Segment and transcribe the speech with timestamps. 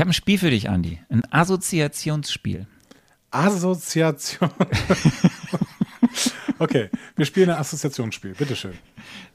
[0.00, 0.98] Ich habe ein Spiel für dich, Andi.
[1.10, 2.66] Ein Assoziationsspiel.
[3.30, 4.48] Assoziation.
[6.58, 8.32] okay, wir spielen ein Assoziationsspiel.
[8.32, 8.72] Bitteschön.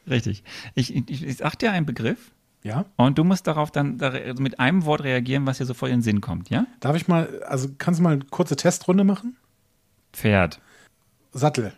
[0.10, 0.44] Richtig.
[0.74, 2.32] Ich, ich, ich sag dir einen Begriff
[2.64, 2.86] Ja?
[2.96, 5.98] und du musst darauf dann da- also mit einem Wort reagieren, was dir sofort in
[5.98, 6.66] den Sinn kommt, ja?
[6.80, 9.38] Darf ich mal, also kannst du mal eine kurze Testrunde machen?
[10.14, 10.60] Pferd.
[11.32, 11.74] Sattel.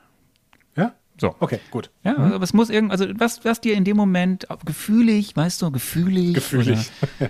[0.77, 0.93] Ja?
[1.19, 1.35] So.
[1.41, 1.89] Okay, gut.
[2.05, 2.31] Ja, Mhm.
[2.31, 6.35] aber es muss irgend, also was, was dir in dem Moment gefühlig, weißt du, gefühlig,
[6.35, 6.89] Gefühlig.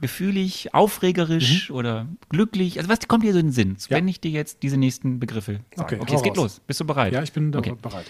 [0.00, 3.76] gefühlig, aufregerisch oder glücklich, also was kommt dir so in den Sinn, Mhm.
[3.88, 3.96] Ja.
[3.96, 5.96] wenn ich dir jetzt diese nächsten Begriffe sage?
[5.96, 6.36] Okay, Okay, es geht raus.
[6.36, 6.60] los.
[6.66, 7.12] Bist du bereit?
[7.12, 7.74] Ja, ich bin Okay.
[7.80, 8.06] bereit.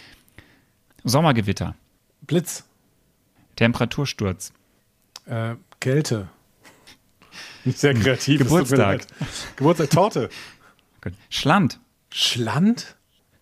[1.05, 1.75] Sommergewitter,
[2.23, 2.65] Blitz,
[3.57, 4.53] Temperatursturz,
[5.27, 6.29] äh, Kälte.
[7.65, 8.39] Nicht sehr kreativ.
[8.41, 9.07] Geburtstag.
[9.57, 10.29] Geburtstag, Torte.
[11.01, 11.13] Gut.
[11.31, 11.79] Schland,
[12.13, 12.97] Schland,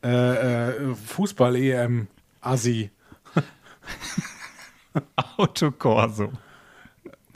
[0.04, 2.06] äh, äh, Fußball-EM,
[2.42, 2.90] Assi.
[5.36, 6.32] Autokorso,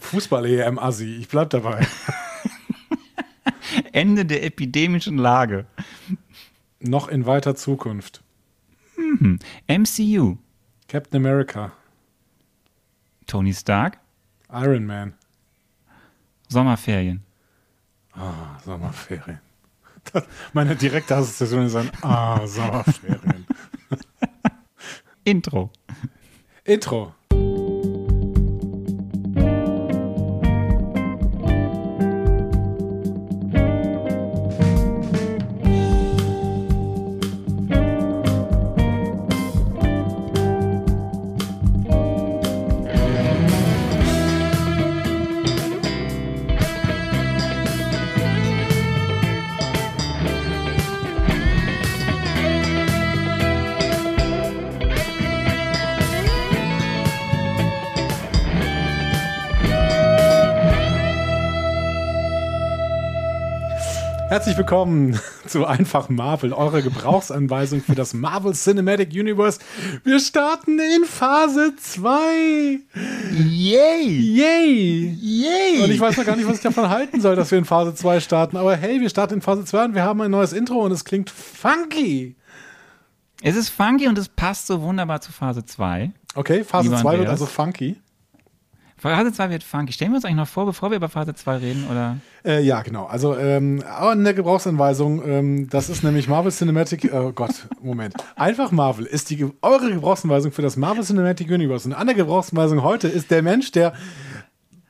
[0.00, 1.16] Fußball-EM, Assi.
[1.16, 1.86] Ich bleib dabei.
[3.92, 5.66] Ende der epidemischen Lage,
[6.80, 8.22] Noch in weiter Zukunft.
[9.68, 10.36] MCU,
[10.88, 11.72] Captain America,
[13.26, 13.98] Tony Stark,
[14.52, 15.14] Iron Man.
[16.48, 17.22] Sommerferien,
[18.12, 19.40] Ah, Sommerferien.
[20.12, 23.46] Das, meine direkte Assoziation ist ein Ah, Sommerferien.
[25.24, 25.70] Intro.
[26.64, 27.14] Intro.
[64.30, 69.58] Herzlich willkommen zu Einfach Marvel, eure Gebrauchsanweisung für das Marvel Cinematic Universe.
[70.04, 72.78] Wir starten in Phase 2.
[73.32, 74.06] Yay!
[74.06, 75.18] Yay!
[75.20, 75.82] Yay!
[75.82, 77.92] Und ich weiß noch gar nicht, was ich davon halten soll, dass wir in Phase
[77.92, 78.56] 2 starten.
[78.56, 81.04] Aber hey, wir starten in Phase 2 und wir haben ein neues Intro und es
[81.04, 82.36] klingt funky.
[83.42, 86.12] Es ist funky und es passt so wunderbar zu Phase 2.
[86.36, 87.96] Okay, Phase Lieber 2 wird also funky.
[89.00, 89.92] Phase 2 wird funky.
[89.92, 92.18] Stellen wir uns eigentlich noch vor, bevor wir über Phase 2 reden, oder?
[92.44, 93.06] Äh, ja, genau.
[93.06, 98.14] Also ähm, auch in der Gebrauchsanweisung, ähm, das ist nämlich Marvel Cinematic, oh Gott, Moment.
[98.36, 101.88] Einfach Marvel ist die, eure Gebrauchsanweisung für das Marvel Cinematic Universe.
[101.88, 103.94] Und an der Gebrauchsanweisung heute ist der Mensch, der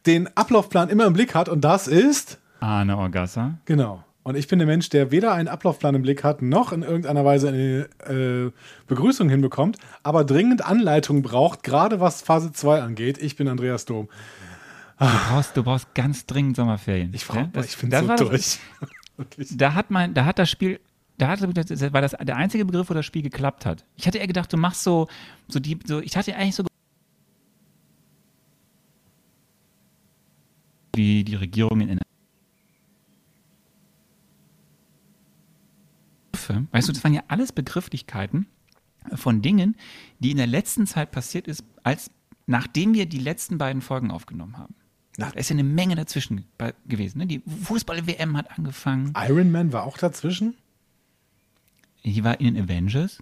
[0.07, 3.59] den Ablaufplan immer im Blick hat und das ist, Arne Orgassa.
[3.65, 4.03] genau.
[4.23, 7.25] Und ich bin der Mensch, der weder einen Ablaufplan im Blick hat, noch in irgendeiner
[7.25, 8.51] Weise eine äh,
[8.87, 13.17] Begrüßung hinbekommt, aber dringend Anleitung braucht, gerade was Phase 2 angeht.
[13.19, 14.09] Ich bin Andreas Dom.
[14.99, 17.13] Du brauchst, du brauchst ganz dringend Sommerferien.
[17.15, 18.59] Ich, brauch, Ja, das- ich bin das so das- durch.
[19.53, 20.81] Da hat mein, da hat das Spiel,
[21.19, 23.85] da hat, das war das der einzige Begriff, wo das Spiel geklappt hat.
[23.97, 25.09] Ich hatte eher gedacht, du machst so,
[25.49, 26.65] so die, so, ich hatte eigentlich so
[30.95, 31.99] wie die Regierung in
[36.73, 38.47] Weißt du, das waren ja alles Begrifflichkeiten
[39.15, 39.77] von Dingen,
[40.19, 42.11] die in der letzten Zeit passiert ist, als
[42.47, 44.75] nachdem wir die letzten beiden Folgen aufgenommen haben.
[45.17, 46.45] Nach- Da ist ja eine Menge dazwischen
[46.87, 47.19] gewesen.
[47.19, 47.27] Ne?
[47.27, 49.13] Die Fußball-WM hat angefangen.
[49.17, 50.55] Iron Man war auch dazwischen?
[52.05, 53.19] Die war in den Avengers.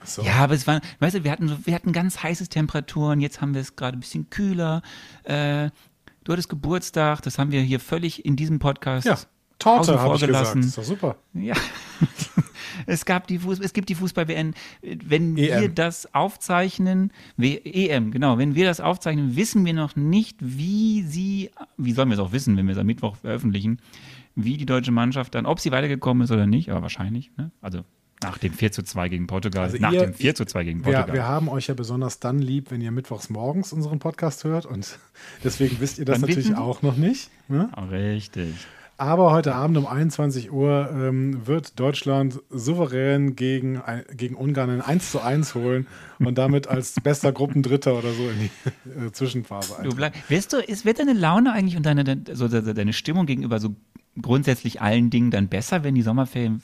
[0.00, 0.22] Ach so.
[0.22, 3.40] Ja, aber es war, weißt du, wir hatten, so, wir hatten ganz heiße Temperaturen, jetzt
[3.40, 4.82] haben wir es gerade ein bisschen kühler.
[5.24, 5.70] Äh,
[6.24, 9.18] du hattest Geburtstag, das haben wir hier völlig in diesem Podcast Ja,
[9.58, 10.26] Torte habe ich gesagt.
[10.54, 10.60] gelassen.
[10.60, 11.16] Ist doch super.
[11.34, 11.54] Ja.
[12.86, 14.52] es, gab die Fuß es gibt die Fußball-WM.
[14.82, 15.74] Wenn wir EM.
[15.74, 21.50] das aufzeichnen, W EM, genau, wenn wir das aufzeichnen, wissen wir noch nicht, wie sie,
[21.76, 23.78] wie sollen wir es auch wissen, wenn wir es am Mittwoch veröffentlichen,
[24.34, 27.30] wie die deutsche Mannschaft dann, ob sie weitergekommen ist oder nicht, aber wahrscheinlich.
[27.36, 27.50] Ne?
[27.60, 27.80] Also
[28.22, 30.80] nach dem 4 zu 2 gegen Portugal, Also nach ihr- dem 4 zu 2 gegen
[30.84, 31.14] Wir, Portugal.
[31.14, 34.98] wir haben euch ja besonders dann lieb, wenn ihr mittwochs morgens unseren Podcast hört und
[35.44, 37.30] deswegen wisst ihr das natürlich auch noch nicht.
[37.48, 37.70] Ne?
[37.72, 38.54] Ah, Richtig.
[39.00, 43.80] Aber heute Abend um 21 Uhr ähm, wird Deutschland souverän gegen,
[44.14, 45.86] gegen Ungarn ein 1 zu 1 holen
[46.18, 49.96] und damit als bester Gruppendritter oder so in die äh, Zwischenphase Du ein.
[49.96, 53.24] bleib, wirst du, ist, wird deine Laune eigentlich und deine, deine- so, de- deine Stimmung
[53.24, 53.74] gegenüber so
[54.20, 56.60] grundsätzlich allen Dingen dann besser, wenn die Sommerferien,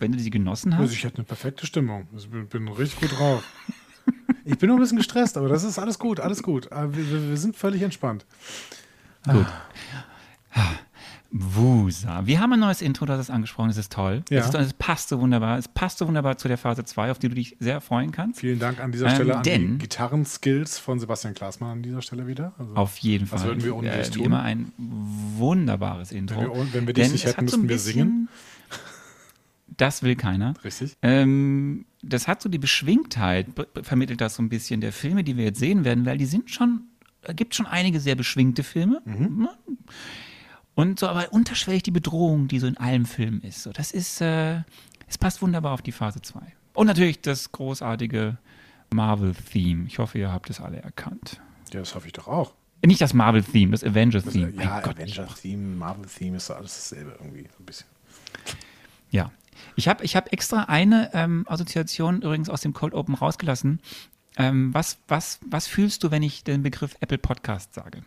[0.00, 0.92] wenn du sie genossen Also hast?
[0.94, 2.08] ich hatte eine perfekte Stimmung.
[2.16, 3.44] Ich bin, bin richtig gut drauf.
[4.44, 6.68] Ich bin nur ein bisschen gestresst, aber das ist alles gut, alles gut.
[6.68, 8.26] Wir, wir, wir sind völlig entspannt.
[9.30, 9.46] Gut.
[11.32, 12.26] Wusa.
[12.26, 14.22] Wir haben ein neues Intro, das ist angesprochen, das ist toll.
[14.30, 14.40] Ja.
[14.40, 15.58] Es, ist, es passt so wunderbar.
[15.58, 18.40] Es passt so wunderbar zu der Phase 2, auf die du dich sehr freuen kannst.
[18.40, 22.02] Vielen Dank an dieser Ähm, Stelle an denn- die Gitarrenskills von Sebastian Klaasmann an dieser
[22.02, 22.52] Stelle wieder.
[22.58, 23.44] Also, Auf jeden Fall.
[23.44, 24.24] würden wir ohne dich Wie tun?
[24.24, 26.40] immer ein wunderbares Intro.
[26.40, 28.28] Wenn wir- wenn wir dich Denn nicht es hätten, hat so müssten wir singen.
[29.76, 30.54] Das will keiner.
[30.64, 30.96] Richtig?
[31.00, 33.46] Ähm, das hat so die Beschwingtheit,
[33.82, 36.50] vermittelt das so ein bisschen der Filme, die wir jetzt sehen werden, weil die sind
[36.50, 36.82] schon,
[37.22, 39.00] da gibt schon einige sehr beschwingte Filme.
[39.04, 39.48] Mhm.
[40.80, 43.62] Und so, aber unterschwellig die Bedrohung, die so in allen Filmen ist.
[43.62, 44.62] So, das ist, äh,
[45.08, 46.40] es passt wunderbar auf die Phase 2.
[46.74, 48.38] Und natürlich das großartige
[48.92, 49.86] Marvel-Theme.
[49.86, 51.40] Ich hoffe, ihr habt es alle erkannt.
[51.72, 52.54] Ja, das hoffe ich doch auch.
[52.84, 54.52] Nicht das Marvel-Theme, das Avengers-Theme.
[54.62, 54.82] ja.
[54.82, 57.42] Avenger-Theme, Marvel-Theme ist doch alles dasselbe irgendwie.
[57.42, 57.86] So ein bisschen.
[59.10, 59.30] Ja.
[59.76, 63.80] Ich habe ich hab extra eine ähm, Assoziation übrigens aus dem Cold Open rausgelassen.
[64.36, 68.02] Ähm, was, was, was fühlst du, wenn ich den Begriff Apple Podcast sage?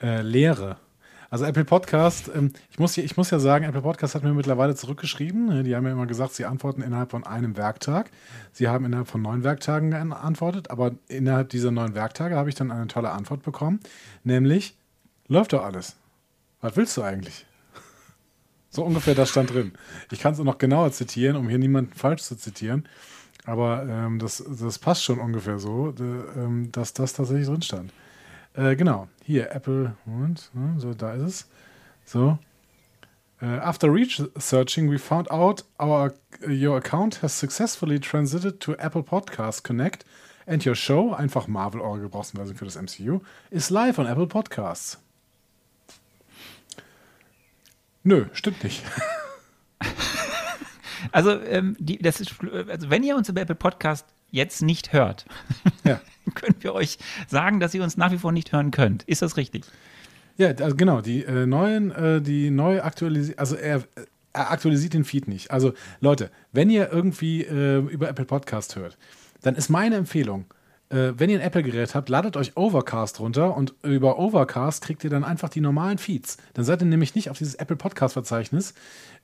[0.00, 0.78] Äh, Lehre.
[1.28, 4.74] Also Apple Podcast, ähm, ich, muss, ich muss ja sagen, Apple Podcast hat mir mittlerweile
[4.76, 5.46] zurückgeschrieben.
[5.46, 8.10] Ne, Die haben ja immer gesagt, sie antworten innerhalb von einem Werktag.
[8.52, 12.70] Sie haben innerhalb von neun Werktagen geantwortet, aber innerhalb dieser neun Werktage habe ich dann
[12.70, 13.80] eine tolle Antwort bekommen,
[14.24, 14.76] nämlich,
[15.28, 15.96] läuft doch alles.
[16.60, 17.46] Was willst du eigentlich?
[18.68, 19.72] So ungefähr das stand drin.
[20.12, 22.86] Ich kann es noch genauer zitieren, um hier niemanden falsch zu zitieren.
[23.46, 26.02] Aber ähm, das, das passt schon ungefähr so, d-
[26.36, 27.90] ähm, dass das tatsächlich drin stand.
[28.52, 31.48] Äh, genau, hier, Apple, Moment, ne, so, da ist es.
[32.04, 32.38] So.
[33.42, 36.14] Äh, after researching, we found out our,
[36.46, 40.04] your account has successfully transited to Apple Podcast Connect
[40.46, 43.20] and your show, einfach Marvel, eure Gebrauchsanweisung für das MCU,
[43.50, 44.98] is live on Apple Podcasts.
[48.04, 48.84] Nö, stimmt nicht.
[51.12, 52.34] Also, ähm, die, das ist,
[52.68, 55.26] also wenn ihr uns über Apple Podcast jetzt nicht hört,
[55.84, 56.00] Ja.
[56.34, 56.98] können wir euch
[57.28, 59.04] sagen, dass ihr uns nach wie vor nicht hören könnt.
[59.04, 59.64] Ist das richtig?
[60.36, 63.84] Ja, also genau, die äh, neuen, äh, die neu aktualisiert, also er,
[64.32, 65.50] er aktualisiert den Feed nicht.
[65.50, 68.98] Also Leute, wenn ihr irgendwie äh, über Apple Podcast hört,
[69.42, 70.46] dann ist meine Empfehlung,
[70.88, 75.10] äh, wenn ihr ein Apple-Gerät habt, ladet euch Overcast runter und über Overcast kriegt ihr
[75.10, 76.36] dann einfach die normalen Feeds.
[76.54, 78.74] Dann seid ihr nämlich nicht auf dieses Apple Podcast-Verzeichnis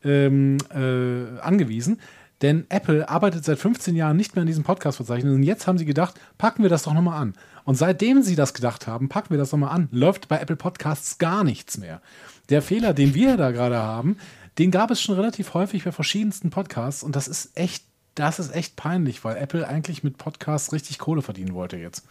[0.05, 2.01] ähm, äh, angewiesen.
[2.43, 5.85] Denn Apple arbeitet seit 15 Jahren nicht mehr an diesem Podcast-Verzeichnis und jetzt haben sie
[5.85, 7.35] gedacht, packen wir das doch nochmal an.
[7.65, 11.19] Und seitdem sie das gedacht haben, packen wir das nochmal an, läuft bei Apple Podcasts
[11.19, 12.03] gar nichts mehr.
[12.49, 14.17] Der Fehler, den wir da gerade haben,
[14.59, 18.55] den gab es schon relativ häufig bei verschiedensten Podcasts und das ist echt, das ist
[18.55, 22.07] echt peinlich, weil Apple eigentlich mit Podcasts richtig Kohle verdienen wollte jetzt.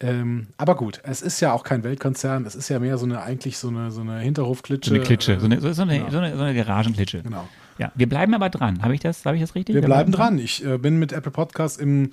[0.00, 3.22] Ähm, aber gut, es ist ja auch kein Weltkonzern, es ist ja mehr so eine,
[3.22, 4.90] eigentlich so eine, so eine Hinterhofklitsche.
[4.90, 6.10] So eine Klitsche, so eine, so, eine, ja.
[6.10, 7.22] so eine, so eine Garagenklitsche.
[7.22, 7.48] Genau.
[7.78, 8.82] Ja, wir bleiben aber dran.
[8.82, 9.74] Habe ich das, habe ich das richtig?
[9.74, 10.38] Wir bleiben dran.
[10.38, 12.12] Ich äh, bin mit Apple Podcasts im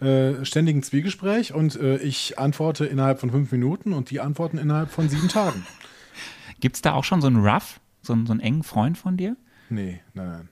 [0.00, 4.90] äh, ständigen Zwiegespräch und äh, ich antworte innerhalb von fünf Minuten und die antworten innerhalb
[4.90, 5.64] von sieben Tagen.
[6.60, 9.16] Gibt es da auch schon so einen Rough, so einen, so einen engen Freund von
[9.16, 9.36] dir?
[9.70, 10.48] Nee, nein, nein.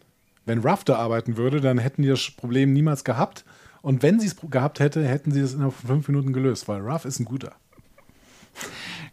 [0.46, 3.44] Wenn Ruff da arbeiten würde, dann hätten die das Problem niemals gehabt.
[3.82, 6.80] Und wenn sie es gehabt hätte, hätten sie es innerhalb von fünf Minuten gelöst, weil
[6.80, 7.52] Ruff ist ein guter.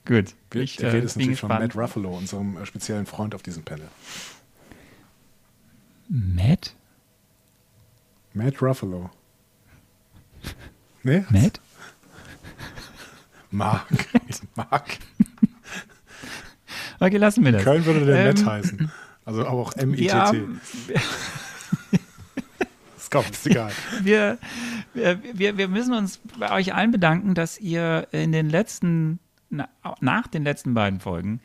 [0.06, 0.34] Gut.
[0.52, 1.76] Wir, Ich die äh, ist natürlich von gespannt.
[1.76, 3.88] Matt Ruffalo, unserem äh, speziellen Freund auf diesem Panel.
[6.08, 6.76] Matt?
[8.34, 9.10] Matt Ruffalo.
[11.04, 11.26] Nee?
[11.30, 11.60] Matt?
[13.52, 13.88] Mark.
[14.56, 14.98] Mark.
[17.00, 17.64] Okay, lassen wir das.
[17.64, 18.92] Köln würde der Ähm, Matt heißen.
[19.26, 20.08] Also auch M-I-T-T.
[20.08, 20.32] Ja,
[22.98, 23.72] Ist kaum, ist egal.
[24.02, 24.38] wir,
[24.94, 30.28] wir, wir, müssen uns bei euch allen bedanken, dass ihr in den letzten, na, nach
[30.28, 31.42] den letzten beiden Folgen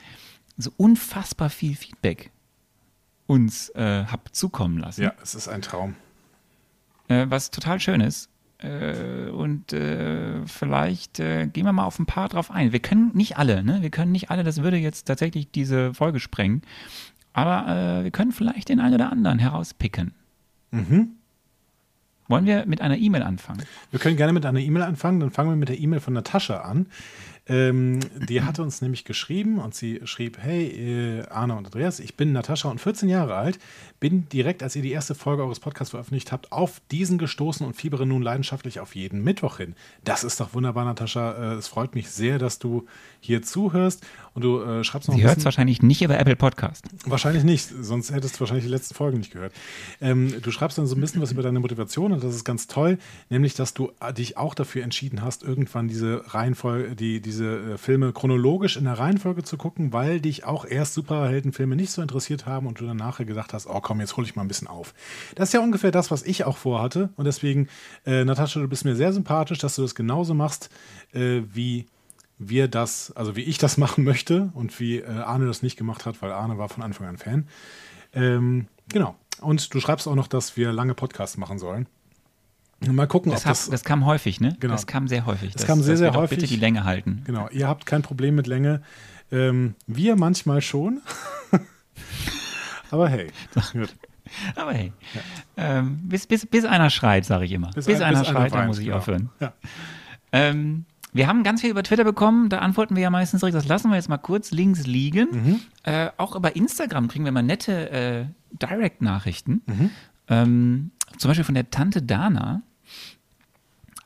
[0.57, 2.31] so unfassbar viel Feedback
[3.27, 5.03] uns äh, habt zukommen lassen.
[5.03, 5.95] Ja, es ist ein Traum.
[7.09, 8.31] Äh, was total schön ist.
[8.59, 12.73] Äh, und äh, vielleicht äh, gehen wir mal auf ein paar drauf ein.
[12.73, 13.83] Wir können nicht alle, ne?
[13.83, 16.63] Wir können nicht alle, das würde jetzt tatsächlich diese Folge sprengen.
[17.39, 20.13] Aber äh, wir können vielleicht den einen oder anderen herauspicken.
[20.73, 21.13] Mhm.
[22.27, 23.63] Wollen wir mit einer E-Mail anfangen?
[23.91, 25.21] Wir können gerne mit einer E-Mail anfangen.
[25.21, 26.87] Dann fangen wir mit der E-Mail von Natascha an.
[27.49, 32.15] Ähm, die hatte uns nämlich geschrieben und sie schrieb: Hey, äh, Arne und Andreas, ich
[32.15, 33.59] bin Natascha und 14 Jahre alt.
[34.01, 37.75] Bin direkt, als ihr die erste Folge eures Podcasts veröffentlicht habt, auf diesen gestoßen und
[37.75, 39.75] fiebere nun leidenschaftlich auf jeden Mittwoch hin.
[40.05, 41.55] Das ist doch wunderbar, Natascha.
[41.55, 42.87] Äh, es freut mich sehr, dass du
[43.21, 46.85] hier zuhörst und du äh, schreibst noch Sie hört es wahrscheinlich nicht über Apple Podcast.
[47.07, 49.53] Wahrscheinlich nicht, sonst hättest du wahrscheinlich die letzten Folgen nicht gehört.
[50.01, 52.69] Ähm, du schreibst dann so ein bisschen was über deine Motivation und das ist ganz
[52.69, 52.99] toll,
[53.31, 57.79] nämlich, dass du äh, dich auch dafür entschieden hast, irgendwann diese Reihenfolge, die, diese äh,
[57.79, 62.47] Filme chronologisch in der Reihenfolge zu gucken, weil dich auch erst Superheldenfilme nicht so interessiert
[62.47, 64.69] haben und du dann nachher gedacht hast, oh komm, jetzt hole ich mal ein bisschen
[64.69, 64.95] auf.
[65.35, 67.69] Das ist ja ungefähr das, was ich auch vorhatte und deswegen,
[68.07, 70.71] äh, Natascha, du bist mir sehr sympathisch, dass du das genauso machst,
[71.13, 71.87] äh, wie
[72.39, 76.07] wir das, also wie ich das machen möchte und wie äh, Arne das nicht gemacht
[76.07, 77.49] hat, weil Arne war von Anfang an Fan.
[78.13, 79.17] Ähm, genau.
[79.41, 81.87] Und du schreibst auch noch, dass wir lange Podcasts machen sollen.
[82.87, 83.67] Mal gucken, Das, ob das.
[83.67, 84.57] hat, das kam häufig, ne?
[84.61, 84.73] Genau.
[84.75, 85.53] Das kam sehr häufig.
[85.53, 86.39] Das kam sehr, sehr häufig.
[86.39, 87.23] Bitte die Länge halten.
[87.25, 88.83] Genau, ihr habt kein Problem mit Länge.
[89.33, 91.01] Ähm, wir manchmal schon.
[92.91, 93.29] Aber hey.
[93.73, 93.95] Gut.
[94.57, 94.93] Aber hey,
[95.57, 97.71] ähm, bis, bis, bis einer schreit, sage ich immer.
[97.71, 98.99] Bis, ein- einer bis schreit, dann weint, muss ich genau.
[98.99, 99.31] aufhören.
[99.41, 99.53] Ja.
[100.33, 103.57] Ähm, wir haben ganz viel über Twitter bekommen, da antworten wir ja meistens direkt.
[103.57, 105.29] Das lassen wir jetzt mal kurz links liegen.
[105.33, 105.61] Mhm.
[105.83, 109.63] Äh, auch über Instagram kriegen wir mal nette äh, Direct-Nachrichten.
[109.67, 109.91] Mhm.
[110.29, 112.61] Ähm, zum Beispiel von der Tante Dana.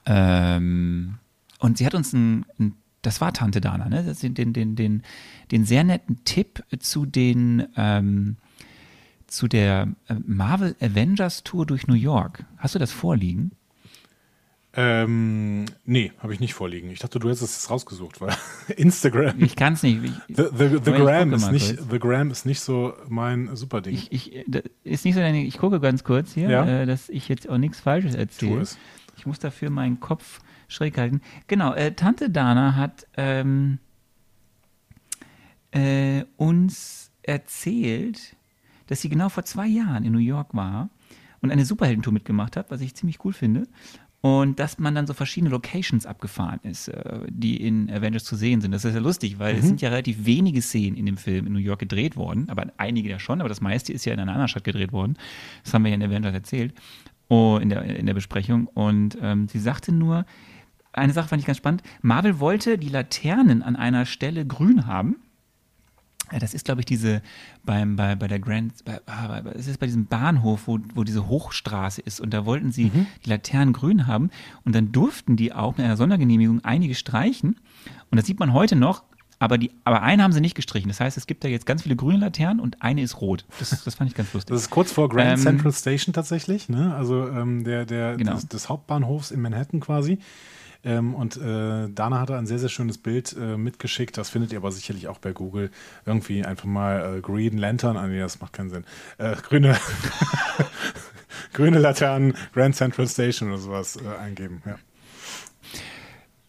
[0.06, 1.18] Ähm,
[1.58, 4.14] und sie hat uns ein, ein das war Tante Dana, ne?
[4.22, 5.02] Den, den, den,
[5.50, 8.36] den, sehr netten Tipp zu den ähm,
[9.26, 12.44] zu der äh, Marvel Avengers Tour durch New York.
[12.58, 13.52] Hast du das vorliegen?
[14.74, 16.90] Ähm, nee, habe ich nicht vorliegen.
[16.90, 18.34] Ich dachte, du hättest es rausgesucht, weil
[18.76, 19.34] Instagram.
[19.42, 20.02] Ich kann es nicht.
[20.02, 21.90] Ich, The, the, the, Gram ist nicht, kurz.
[21.90, 23.92] the Gram ist nicht so mein Superding.
[23.94, 26.66] ich, ich, das ist nicht so ich gucke ganz kurz hier, Ja.
[26.66, 28.60] äh, dass ich jetzt auch nichts Falsches Tu erzähle.
[28.62, 28.78] es.
[29.22, 31.20] Ich muss dafür meinen Kopf schräg halten.
[31.46, 33.78] Genau, äh, Tante Dana hat ähm,
[35.70, 38.34] äh, uns erzählt,
[38.88, 40.90] dass sie genau vor zwei Jahren in New York war
[41.40, 43.68] und eine Superheldentour mitgemacht hat, was ich ziemlich cool finde.
[44.22, 48.60] Und dass man dann so verschiedene Locations abgefahren ist, äh, die in Avengers zu sehen
[48.60, 48.72] sind.
[48.72, 51.52] Das ist ja lustig, weil es sind ja relativ wenige Szenen in dem Film in
[51.52, 54.32] New York gedreht worden, aber einige ja schon, aber das meiste ist ja in einer
[54.32, 55.16] anderen Stadt gedreht worden.
[55.62, 56.74] Das haben wir ja in Avengers erzählt,
[57.32, 58.66] oh, in, der, in der Besprechung.
[58.66, 60.24] Und ähm, sie sagte nur,
[60.92, 65.16] eine Sache fand ich ganz spannend, Marvel wollte die Laternen an einer Stelle grün haben.
[66.30, 67.20] Ja, das ist, glaube ich, diese
[67.64, 71.04] beim, bei, bei der Grand, bei, ah, bei- es ist bei diesem Bahnhof, wo, wo
[71.04, 72.20] diese Hochstraße ist.
[72.20, 72.90] Und da wollten sie
[73.24, 74.30] die Laternen grün haben.
[74.64, 77.56] Und dann durften die auch mit einer Sondergenehmigung einige streichen.
[78.10, 79.02] Und das sieht man heute noch,
[79.42, 80.88] aber, die, aber eine haben sie nicht gestrichen.
[80.88, 83.44] Das heißt, es gibt da jetzt ganz viele grüne Laternen und eine ist rot.
[83.58, 84.54] Das, das fand ich ganz lustig.
[84.54, 86.94] Das ist kurz vor Grand Ähm, Central Station tatsächlich, ne?
[86.94, 88.34] also ähm, der, der, Genau.
[88.34, 90.18] des, des Hauptbahnhofs in Manhattan quasi.
[90.84, 94.16] Ähm, und äh, Dana hat da ein sehr, sehr schönes Bild äh, mitgeschickt.
[94.16, 95.70] Das findet ihr aber sicherlich auch bei Google.
[96.06, 98.84] Irgendwie einfach mal äh, Green Lantern, ah, nee, das macht keinen Sinn.
[99.18, 99.76] Äh, grüne,
[101.52, 104.62] grüne Laternen, Grand Central Station oder sowas äh, eingeben.
[104.66, 104.76] Ja.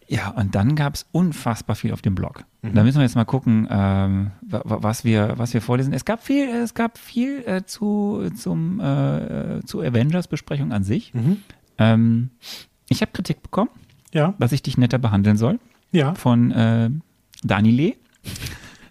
[0.08, 2.44] Ja, und dann gab es unfassbar viel auf dem Blog.
[2.62, 5.94] Da müssen wir jetzt mal gucken, ähm, wa- wa- was, wir, was wir vorlesen.
[5.94, 11.12] Es gab viel, es gab viel äh, zu, zum, äh, zu Avengers-Besprechung an sich.
[11.78, 12.30] Ähm,
[12.90, 13.70] ich habe Kritik bekommen,
[14.14, 15.60] Ja, dass ich dich netter behandeln soll,
[15.92, 16.14] ja.
[16.16, 16.90] von äh,
[17.44, 17.96] Dani Lee.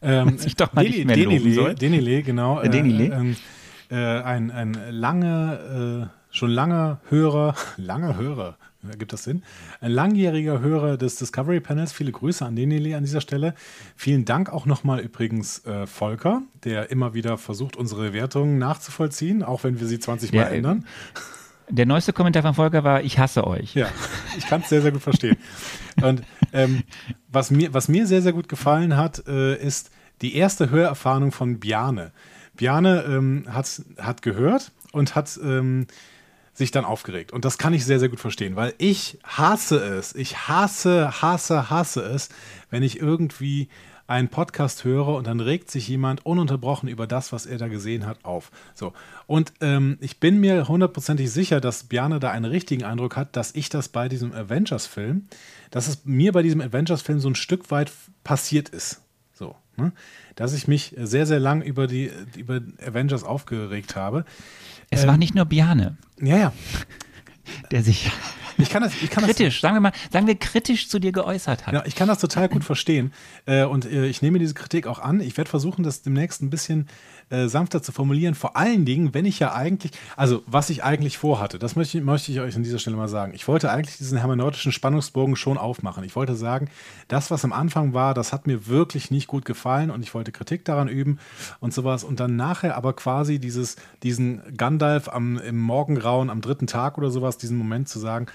[0.05, 1.75] Ähm, sich doch mal nicht mehr Denile, soll.
[1.77, 2.61] Denile, genau.
[2.61, 3.05] Äh, Denile.
[3.15, 3.37] ähm,
[3.89, 8.57] äh, ein, ein lange, äh, schon langer Hörer, langer Hörer,
[8.99, 9.43] gibt das Sinn?
[9.81, 11.93] Ein langjähriger Hörer des Discovery Panels.
[11.93, 13.55] Viele Grüße an Denile an dieser Stelle.
[13.97, 19.65] Vielen Dank auch nochmal übrigens äh, Volker, der immer wieder versucht, unsere Wertungen nachzuvollziehen, auch
[19.65, 20.87] wenn wir sie 20 Mal Ja, ändern.
[21.69, 23.75] Der neueste Kommentar von Volker war, ich hasse euch.
[23.75, 23.89] Ja,
[24.37, 25.37] ich kann es sehr, sehr gut verstehen.
[26.03, 26.23] Und
[26.53, 26.83] ähm,
[27.29, 29.91] was, mir, was mir sehr, sehr gut gefallen hat, äh, ist
[30.23, 32.13] die erste Hörerfahrung von Bjarne.
[32.57, 35.87] Bjarne ähm, hat, hat gehört und hat ähm,
[36.55, 37.33] sich dann aufgeregt.
[37.33, 40.15] Und das kann ich sehr, sehr gut verstehen, weil ich hasse es.
[40.15, 42.29] Ich hasse, hasse, hasse es,
[42.71, 43.69] wenn ich irgendwie
[44.07, 48.05] einen Podcast höre und dann regt sich jemand ununterbrochen über das, was er da gesehen
[48.05, 48.51] hat, auf.
[48.75, 48.93] So.
[49.27, 53.55] Und ähm, ich bin mir hundertprozentig sicher, dass Bjarne da einen richtigen Eindruck hat, dass
[53.55, 55.29] ich das bei diesem Avengers-Film,
[55.71, 57.91] dass es mir bei diesem Avengers-Film so ein Stück weit
[58.23, 59.01] passiert ist.
[59.33, 59.57] So.
[59.77, 59.93] Ne?
[60.35, 64.27] Dass ich mich sehr, sehr lang über die über Avengers aufgeregt habe.
[64.93, 66.53] Es Ähm, war nicht nur Biane, Ja, ja.
[67.71, 68.11] der sich
[68.59, 71.11] Ich kann das, ich kann das, kritisch, sagen wir mal, sagen wir kritisch zu dir
[71.13, 71.75] geäußert hat.
[71.75, 73.13] Ja, ich kann das total gut verstehen.
[73.47, 75.21] Äh, und äh, ich nehme diese Kritik auch an.
[75.21, 76.87] Ich werde versuchen, das demnächst ein bisschen
[77.33, 78.35] äh, sanfter zu formulieren.
[78.35, 82.05] Vor allen Dingen, wenn ich ja eigentlich, also was ich eigentlich vorhatte, das möchte, ich-
[82.05, 83.33] möchte ich euch an dieser Stelle mal sagen.
[83.35, 86.05] Ich wollte eigentlich diesen hermeneutischen Spannungsbogen schon aufmachen.
[86.05, 86.69] Ich wollte sagen,
[87.09, 90.31] das, was am Anfang war, das hat mir wirklich nicht gut gefallen und ich wollte
[90.33, 91.19] Kritik daran üben
[91.61, 92.05] und sowas.
[92.05, 97.11] Und dann nachher aber quasi dieses, diesen Gandalf am, im Morgengrauen am dritten Tag oder
[97.11, 98.27] sowas, diesen Moment zu sagen,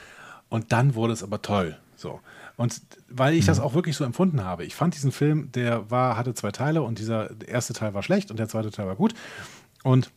[0.49, 1.77] und dann wurde es aber toll.
[1.95, 2.19] So.
[2.57, 4.65] Und weil ich das auch wirklich so empfunden habe.
[4.65, 8.31] Ich fand diesen Film, der war, hatte zwei Teile und dieser erste Teil war schlecht
[8.31, 9.13] und der zweite Teil war gut.
[9.83, 10.11] Und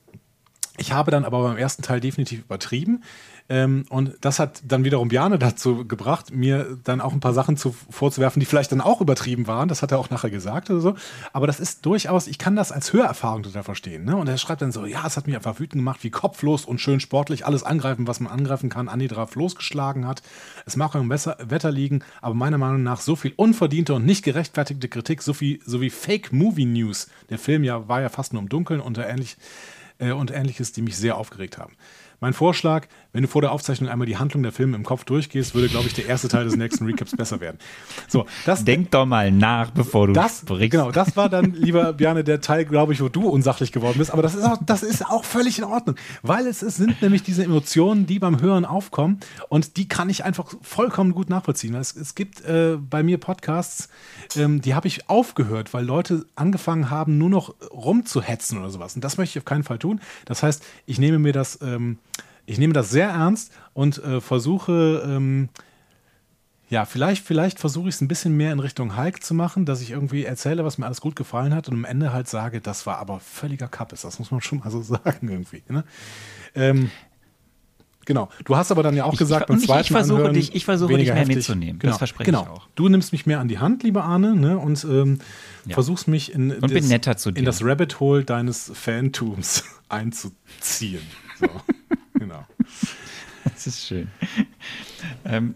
[0.81, 3.03] Ich habe dann aber beim ersten Teil definitiv übertrieben.
[3.51, 7.59] Ähm, und das hat dann wiederum Bjane dazu gebracht, mir dann auch ein paar Sachen
[7.59, 9.69] zu, vorzuwerfen, die vielleicht dann auch übertrieben waren.
[9.69, 10.95] Das hat er auch nachher gesagt oder so.
[11.35, 14.05] Aber das ist durchaus, ich kann das als Hörerfahrung total verstehen.
[14.05, 14.17] Ne?
[14.17, 16.81] Und er schreibt dann so: Ja, es hat mich einfach wütend gemacht, wie kopflos und
[16.81, 20.23] schön sportlich alles angreifen, was man angreifen kann, Andi Draf losgeschlagen hat.
[20.65, 24.25] Es mag auch im Wetter liegen, aber meiner Meinung nach so viel unverdiente und nicht
[24.25, 27.09] gerechtfertigte Kritik, so viel, so wie Fake Movie News.
[27.29, 30.83] Der Film ja war ja fast nur im Dunkeln und ähnlich, äh, und ähnliches, die
[30.83, 31.77] mich sehr aufgeregt haben.
[32.21, 35.55] Mein Vorschlag, wenn du vor der Aufzeichnung einmal die Handlung der Filme im Kopf durchgehst,
[35.55, 37.59] würde, glaube ich, der erste Teil des nächsten Recaps besser werden.
[38.09, 40.71] So, das, Denk doch mal nach, bevor du das, sprichst.
[40.71, 44.13] Genau, das war dann, lieber Bjarne, der Teil, glaube ich, wo du unsachlich geworden bist.
[44.13, 47.23] Aber das ist auch, das ist auch völlig in Ordnung, weil es, es sind nämlich
[47.23, 51.75] diese Emotionen, die beim Hören aufkommen und die kann ich einfach vollkommen gut nachvollziehen.
[51.75, 53.89] Es, es gibt äh, bei mir Podcasts,
[54.37, 58.95] ähm, die habe ich aufgehört, weil Leute angefangen haben, nur noch rumzuhetzen oder sowas.
[58.95, 60.01] Und das möchte ich auf keinen Fall tun.
[60.25, 61.61] Das heißt, ich nehme mir das.
[61.63, 61.99] Ähm,
[62.51, 65.51] ich nehme das sehr ernst und äh, versuche, ähm,
[66.69, 69.81] ja, vielleicht, vielleicht versuche ich es ein bisschen mehr in Richtung Hulk zu machen, dass
[69.81, 72.87] ich irgendwie erzähle, was mir alles gut gefallen hat und am Ende halt sage, das
[72.87, 74.03] war aber völliger Kappes.
[74.03, 75.63] Das muss man schon mal so sagen irgendwie.
[75.69, 75.85] Ne?
[76.55, 76.91] Ähm,
[78.07, 78.29] Genau.
[78.45, 80.65] Du hast aber dann ja auch gesagt, ich, beim zweiten ich versuche Anhören dich, ich
[80.65, 81.37] versuche dich mehr heftig.
[81.37, 81.79] mitzunehmen.
[81.79, 81.93] Genau.
[81.93, 82.43] Das verspreche genau.
[82.43, 82.69] ich auch.
[82.75, 85.21] Du nimmst mich mehr an die Hand, lieber Arne, ne, und ähm,
[85.67, 85.75] ja.
[85.75, 91.03] versuchst mich in, und das, in das Rabbit Hole deines Fantums einzuziehen.
[91.39, 91.47] So.
[93.55, 94.09] Das ist schön.
[95.25, 95.55] Ähm,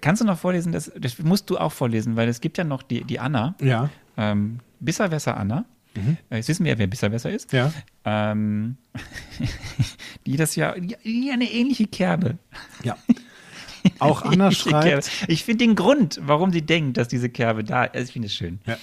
[0.00, 0.72] kannst du noch vorlesen?
[0.72, 3.54] Das, das, musst du auch vorlesen, weil es gibt ja noch die, die Anna.
[3.60, 3.90] Ja.
[4.16, 5.64] Ähm, Bisserwässer Anna.
[5.94, 6.16] Mhm.
[6.30, 7.52] Äh, jetzt wissen wir ja, wer Bisserwässer ist.
[7.52, 7.72] Ja.
[8.04, 8.76] Ähm,
[10.26, 12.38] die das ja, die eine ähnliche Kerbe.
[12.84, 12.96] Ja.
[13.98, 14.84] Auch Anna schreibt.
[14.84, 15.32] Kerbe.
[15.32, 18.34] Ich finde den Grund, warum sie denkt, dass diese Kerbe da ist, ich finde es
[18.34, 18.60] schön.
[18.66, 18.76] Ja.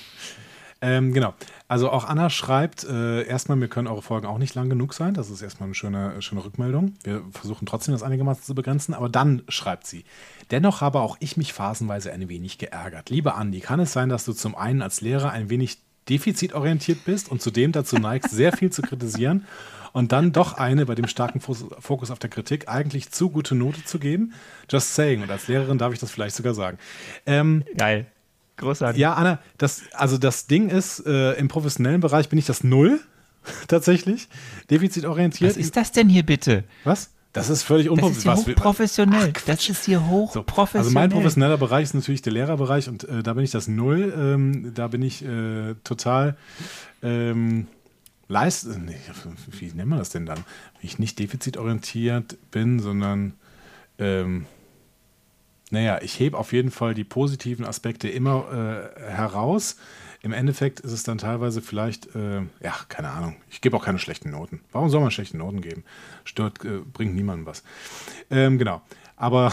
[0.82, 1.34] Ähm, genau.
[1.67, 5.15] Also auch Anna schreibt, äh, erstmal, wir können eure Folgen auch nicht lang genug sein.
[5.15, 6.93] Das ist erstmal eine schöne, schöne Rückmeldung.
[7.03, 8.93] Wir versuchen trotzdem das einigermaßen zu begrenzen.
[8.93, 10.05] Aber dann schreibt sie,
[10.51, 13.10] dennoch habe auch ich mich phasenweise ein wenig geärgert.
[13.10, 17.31] Lieber Andi, kann es sein, dass du zum einen als Lehrer ein wenig defizitorientiert bist
[17.31, 19.45] und zudem dazu neigst, sehr viel zu kritisieren
[19.95, 23.84] und dann doch eine bei dem starken Fokus auf der Kritik eigentlich zu gute Note
[23.86, 24.34] zu geben?
[24.69, 25.24] Just saying.
[25.24, 26.77] Und als Lehrerin darf ich das vielleicht sogar sagen.
[27.25, 28.05] Ähm, Geil.
[28.58, 29.00] Großartig.
[29.00, 33.00] Ja, Anna, das, also das Ding ist, äh, im professionellen Bereich bin ich das Null,
[33.68, 34.28] tatsächlich.
[34.70, 35.52] Defizitorientiert.
[35.52, 36.64] Was ist das denn hier bitte?
[36.84, 37.12] Was?
[37.34, 38.38] Das ist völlig unprofessionell.
[38.38, 39.34] Das ist hier hochprofessionell.
[39.36, 40.84] Ach, das ist hier hochprofessionell.
[40.84, 43.68] So, also mein professioneller Bereich ist natürlich der Lehrerbereich und äh, da bin ich das
[43.68, 44.14] Null.
[44.18, 46.38] Ähm, da bin ich äh, total
[47.04, 47.68] ähm,
[48.30, 48.68] leist.
[48.78, 48.96] Nee,
[49.52, 50.38] wie nennt man das denn dann?
[50.38, 53.34] Wenn ich nicht defizitorientiert bin, sondern
[54.00, 54.46] ähm,
[55.76, 59.76] naja, ich hebe auf jeden Fall die positiven Aspekte immer äh, heraus.
[60.22, 64.00] Im Endeffekt ist es dann teilweise vielleicht, äh, ja, keine Ahnung, ich gebe auch keine
[64.00, 64.62] schlechten Noten.
[64.72, 65.84] Warum soll man schlechte Noten geben?
[66.24, 67.62] Stört, äh, bringt niemandem was.
[68.32, 68.82] Ähm, genau.
[69.18, 69.52] Aber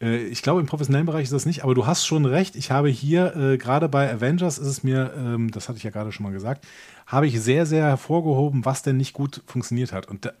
[0.00, 1.64] äh, ich glaube, im professionellen Bereich ist das nicht.
[1.64, 2.56] Aber du hast schon recht.
[2.56, 5.90] Ich habe hier, äh, gerade bei Avengers ist es mir, ähm, das hatte ich ja
[5.90, 6.66] gerade schon mal gesagt,
[7.06, 10.08] habe ich sehr, sehr hervorgehoben, was denn nicht gut funktioniert hat.
[10.08, 10.32] Und da,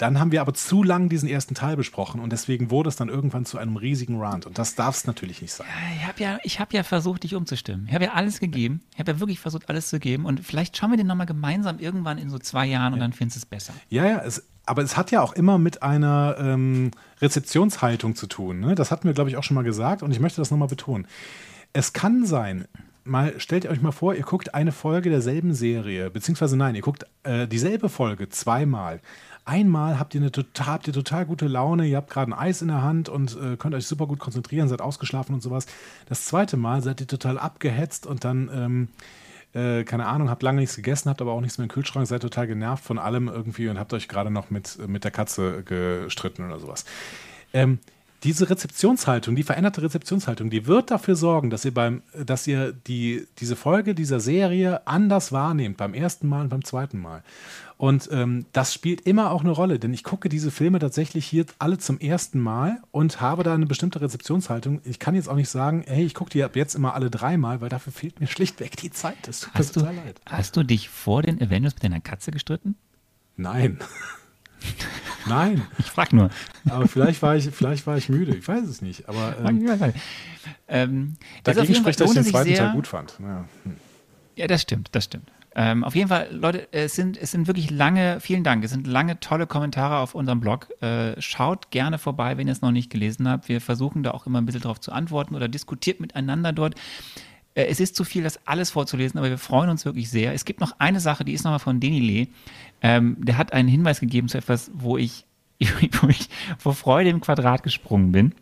[0.00, 3.10] dann haben wir aber zu lang diesen ersten Teil besprochen und deswegen wurde es dann
[3.10, 4.46] irgendwann zu einem riesigen Rant.
[4.46, 5.66] Und das darf es natürlich nicht sein.
[5.68, 7.86] Ja, ich habe ja, hab ja versucht, dich umzustimmen.
[7.86, 8.80] Ich habe ja alles gegeben.
[8.94, 10.24] Ich habe ja wirklich versucht, alles zu geben.
[10.24, 12.94] Und vielleicht schauen wir den nochmal gemeinsam irgendwann in so zwei Jahren ja.
[12.94, 13.74] und dann findest du es besser.
[13.90, 18.60] Ja, ja, es, aber es hat ja auch immer mit einer ähm, Rezeptionshaltung zu tun.
[18.60, 18.74] Ne?
[18.74, 21.06] Das hatten wir, glaube ich, auch schon mal gesagt und ich möchte das nochmal betonen.
[21.74, 22.66] Es kann sein,
[23.04, 26.82] mal stellt ihr euch mal vor, ihr guckt eine Folge derselben Serie, beziehungsweise nein, ihr
[26.82, 29.00] guckt äh, dieselbe Folge zweimal.
[29.44, 32.62] Einmal habt ihr, eine total, habt ihr total gute Laune, ihr habt gerade ein Eis
[32.62, 35.66] in der Hand und äh, könnt euch super gut konzentrieren, seid ausgeschlafen und sowas.
[36.08, 38.88] Das zweite Mal seid ihr total abgehetzt und dann, ähm,
[39.54, 42.22] äh, keine Ahnung, habt lange nichts gegessen, habt aber auch nichts mehr im Kühlschrank, seid
[42.22, 46.44] total genervt von allem irgendwie und habt euch gerade noch mit, mit der Katze gestritten
[46.44, 46.84] oder sowas.
[47.52, 47.78] Ähm,
[48.22, 53.26] diese Rezeptionshaltung, die veränderte Rezeptionshaltung, die wird dafür sorgen, dass ihr beim, dass ihr die,
[53.38, 57.22] diese Folge dieser Serie anders wahrnehmt, beim ersten Mal und beim zweiten Mal.
[57.78, 61.46] Und ähm, das spielt immer auch eine Rolle, denn ich gucke diese Filme tatsächlich hier
[61.58, 64.82] alle zum ersten Mal und habe da eine bestimmte Rezeptionshaltung.
[64.84, 67.62] Ich kann jetzt auch nicht sagen, hey, ich gucke die ab jetzt immer alle dreimal,
[67.62, 69.16] weil dafür fehlt mir schlichtweg die Zeit.
[69.22, 70.20] Das tut hast mir total leid.
[70.26, 72.74] Hast du dich vor den Avengers mit deiner Katze gestritten?
[73.38, 73.78] Nein.
[75.26, 75.62] Nein.
[75.78, 76.30] Ich frage nur.
[76.68, 78.34] Aber vielleicht war, ich, vielleicht war ich müde.
[78.36, 79.08] Ich weiß es nicht.
[79.08, 79.66] Aber ähm,
[80.68, 83.16] ähm, dagegen spricht, dass ich den zweiten Teil gut fand.
[83.20, 83.44] Ja.
[83.64, 83.76] Hm.
[84.36, 85.30] ja, das stimmt, das stimmt.
[85.56, 88.86] Ähm, auf jeden Fall, Leute, es sind, es sind wirklich lange, vielen Dank, es sind
[88.86, 90.68] lange tolle Kommentare auf unserem Blog.
[90.80, 93.48] Äh, schaut gerne vorbei, wenn ihr es noch nicht gelesen habt.
[93.48, 96.76] Wir versuchen da auch immer ein bisschen drauf zu antworten oder diskutiert miteinander dort.
[97.54, 100.32] Äh, es ist zu viel, das alles vorzulesen, aber wir freuen uns wirklich sehr.
[100.32, 102.28] Es gibt noch eine Sache, die ist nochmal von Denny Lee.
[102.82, 105.26] Ähm, der hat einen Hinweis gegeben zu etwas, wo ich,
[106.00, 108.34] wo ich vor Freude im Quadrat gesprungen bin.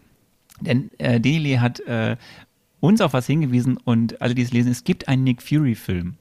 [0.61, 2.17] Denn äh, Denny Lee hat äh,
[2.81, 6.17] uns auf was hingewiesen und alle, die es lesen, es gibt einen Nick Fury-Film.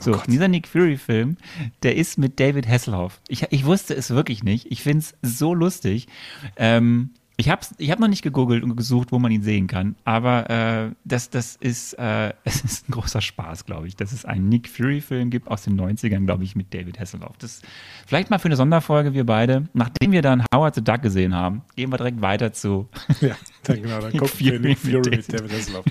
[0.00, 1.36] So, oh dieser Nick Fury-Film,
[1.82, 3.20] der ist mit David Hasselhoff.
[3.28, 4.66] Ich, ich wusste es wirklich nicht.
[4.70, 6.08] Ich finde es so lustig.
[6.56, 9.96] Ähm, ich habe ich hab noch nicht gegoogelt und gesucht, wo man ihn sehen kann,
[10.04, 14.24] aber äh, das, das ist, äh, es ist ein großer Spaß, glaube ich, dass es
[14.24, 17.36] einen Nick Fury-Film gibt aus den 90ern, glaube ich, mit David Hasselhoff.
[17.38, 17.62] Das
[18.06, 19.68] vielleicht mal für eine Sonderfolge, wir beide.
[19.72, 22.88] Nachdem wir dann Howard the Duck gesehen haben, gehen wir direkt weiter zu.
[23.20, 25.84] Ja, dann, genau, dann gucken wir Nick Fury mit David, David Hasselhoff.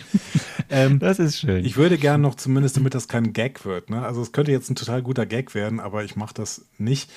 [0.69, 1.63] Ähm, das ist schön.
[1.63, 4.01] Ich würde gerne noch, zumindest damit das kein Gag wird, ne?
[4.03, 7.12] also es könnte jetzt ein total guter Gag werden, aber ich mache das nicht.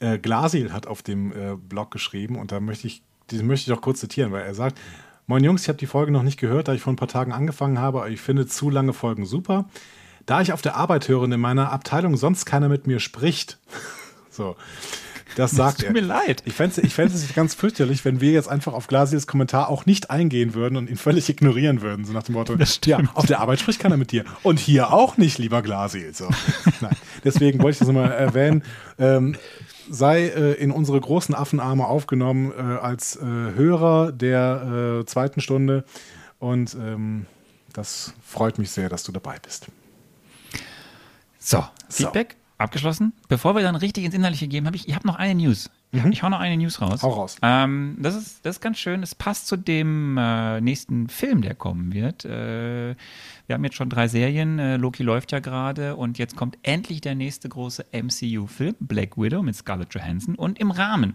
[0.00, 3.76] Äh, Glasil hat auf dem äh, Blog geschrieben und da möchte ich diesen möchte ich
[3.76, 4.78] auch kurz zitieren, weil er sagt,
[5.26, 7.32] Moin Jungs, ich habe die Folge noch nicht gehört, da ich vor ein paar Tagen
[7.32, 9.64] angefangen habe, aber ich finde zu lange Folgen super.
[10.26, 13.58] Da ich auf der Arbeit höre und in meiner Abteilung sonst keiner mit mir spricht.
[14.30, 14.56] so.
[15.36, 16.02] Das sagt das tut er.
[16.02, 16.42] mir leid.
[16.44, 20.10] Ich fände ich es ganz fürchterlich, wenn wir jetzt einfach auf Glasis Kommentar auch nicht
[20.10, 22.04] eingehen würden und ihn völlig ignorieren würden.
[22.04, 24.24] So nach dem Motto, ja, auf der Arbeit spricht keiner mit dir.
[24.42, 26.14] Und hier auch nicht, lieber Glasil.
[26.14, 26.28] So.
[26.80, 26.96] Nein.
[27.24, 28.62] Deswegen wollte ich das mal erwähnen.
[28.98, 29.36] Ähm,
[29.90, 35.84] sei äh, in unsere großen Affenarme aufgenommen äh, als äh, Hörer der äh, zweiten Stunde.
[36.38, 37.26] Und ähm,
[37.72, 39.66] das freut mich sehr, dass du dabei bist.
[41.38, 42.04] So, so.
[42.04, 43.12] Feedback abgeschlossen.
[43.28, 45.70] Bevor wir dann richtig ins Inhaltliche gehen, habe ich, ich habe noch eine News.
[45.94, 46.12] Mhm.
[46.12, 47.02] Ich hau noch eine News raus.
[47.02, 47.36] Hau raus.
[47.42, 49.02] Ähm, das, ist, das ist ganz schön.
[49.02, 52.24] Es passt zu dem äh, nächsten Film, der kommen wird.
[52.24, 52.94] Äh,
[53.46, 54.58] wir haben jetzt schon drei Serien.
[54.58, 59.42] Äh, Loki läuft ja gerade und jetzt kommt endlich der nächste große MCU-Film, Black Widow
[59.42, 60.34] mit Scarlett Johansson.
[60.34, 61.14] Und im Rahmen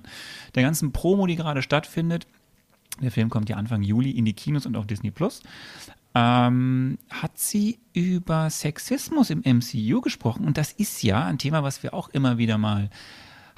[0.55, 2.27] der ganzen Promo, die gerade stattfindet,
[3.01, 5.41] der Film kommt ja Anfang Juli in die Kinos und auf Disney Plus.
[6.15, 10.45] Ähm, hat sie über Sexismus im MCU gesprochen.
[10.45, 12.89] Und das ist ja ein Thema, was wir auch immer wieder mal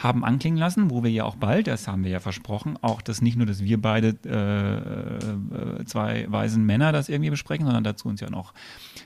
[0.03, 3.21] haben anklingen lassen, wo wir ja auch bald, das haben wir ja versprochen, auch dass
[3.21, 8.07] nicht nur, dass wir beide äh, äh, zwei weisen Männer das irgendwie besprechen, sondern dazu
[8.07, 8.53] uns ja noch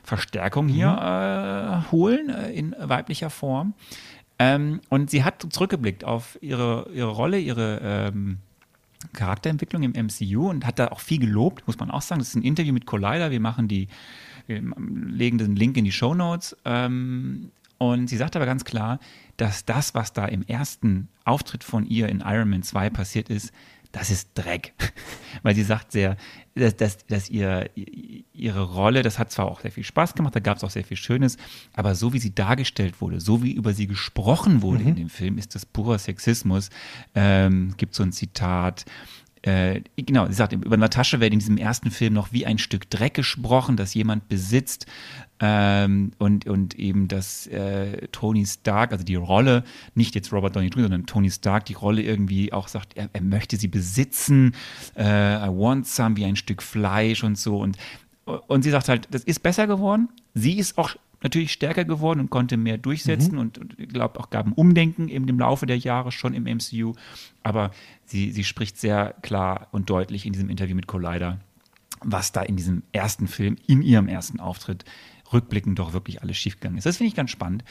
[0.04, 1.88] Verstärkung hier mhm.
[1.88, 3.74] äh, holen äh, in weiblicher Form.
[4.40, 8.38] Ähm, und sie hat zurückgeblickt auf ihre, ihre Rolle, ihre ähm,
[9.14, 12.20] Charakterentwicklung im MCU und hat da auch viel gelobt, muss man auch sagen.
[12.20, 13.32] Das ist ein Interview mit Collider.
[13.32, 13.88] Wir machen die,
[14.48, 16.56] wir legen den Link in die Show Notes.
[16.66, 19.00] Ähm, und sie sagt aber ganz klar,
[19.38, 23.52] dass das, was da im ersten Auftritt von ihr in Iron Man 2 passiert ist,
[23.92, 24.74] das ist Dreck.
[25.44, 26.18] Weil sie sagt sehr,
[26.54, 27.70] dass, dass, dass ihr,
[28.34, 30.84] ihre Rolle, das hat zwar auch sehr viel Spaß gemacht, da gab es auch sehr
[30.84, 31.38] viel Schönes,
[31.74, 34.90] aber so wie sie dargestellt wurde, so wie über sie gesprochen wurde mhm.
[34.90, 36.70] in dem Film, ist das purer Sexismus.
[37.14, 38.86] Ähm, gibt so ein Zitat,
[39.46, 42.90] äh, genau, sie sagt, über Natascha wird in diesem ersten Film noch wie ein Stück
[42.90, 44.88] Dreck gesprochen, das jemand besitzt.
[45.40, 50.70] Ähm, und, und eben, dass äh, Tony Stark, also die Rolle, nicht jetzt Robert Downey
[50.70, 54.56] Jr., sondern Tony Stark, die Rolle irgendwie auch sagt, er, er möchte sie besitzen,
[54.98, 57.60] äh, I want some, wie ein Stück Fleisch und so.
[57.60, 57.78] Und,
[58.26, 60.10] und sie sagt halt, das ist besser geworden.
[60.34, 63.40] Sie ist auch natürlich stärker geworden und konnte mehr durchsetzen mhm.
[63.40, 66.44] und, und ich glaube auch gab ein Umdenken eben im Laufe der Jahre schon im
[66.44, 66.94] MCU.
[67.44, 67.72] Aber
[68.06, 71.40] sie, sie spricht sehr klar und deutlich in diesem Interview mit Collider,
[72.02, 74.86] was da in diesem ersten Film, in ihrem ersten Auftritt
[75.34, 76.86] rückblickend doch wirklich alles schiefgegangen ist.
[76.86, 77.64] Das finde ich ganz spannend,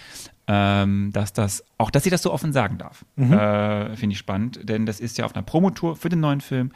[0.47, 3.05] ähm, dass das, auch dass sie das so offen sagen darf.
[3.17, 3.33] Mhm.
[3.33, 6.73] Äh, finde ich spannend, denn das ist ja auf einer Promotour für den neuen Film.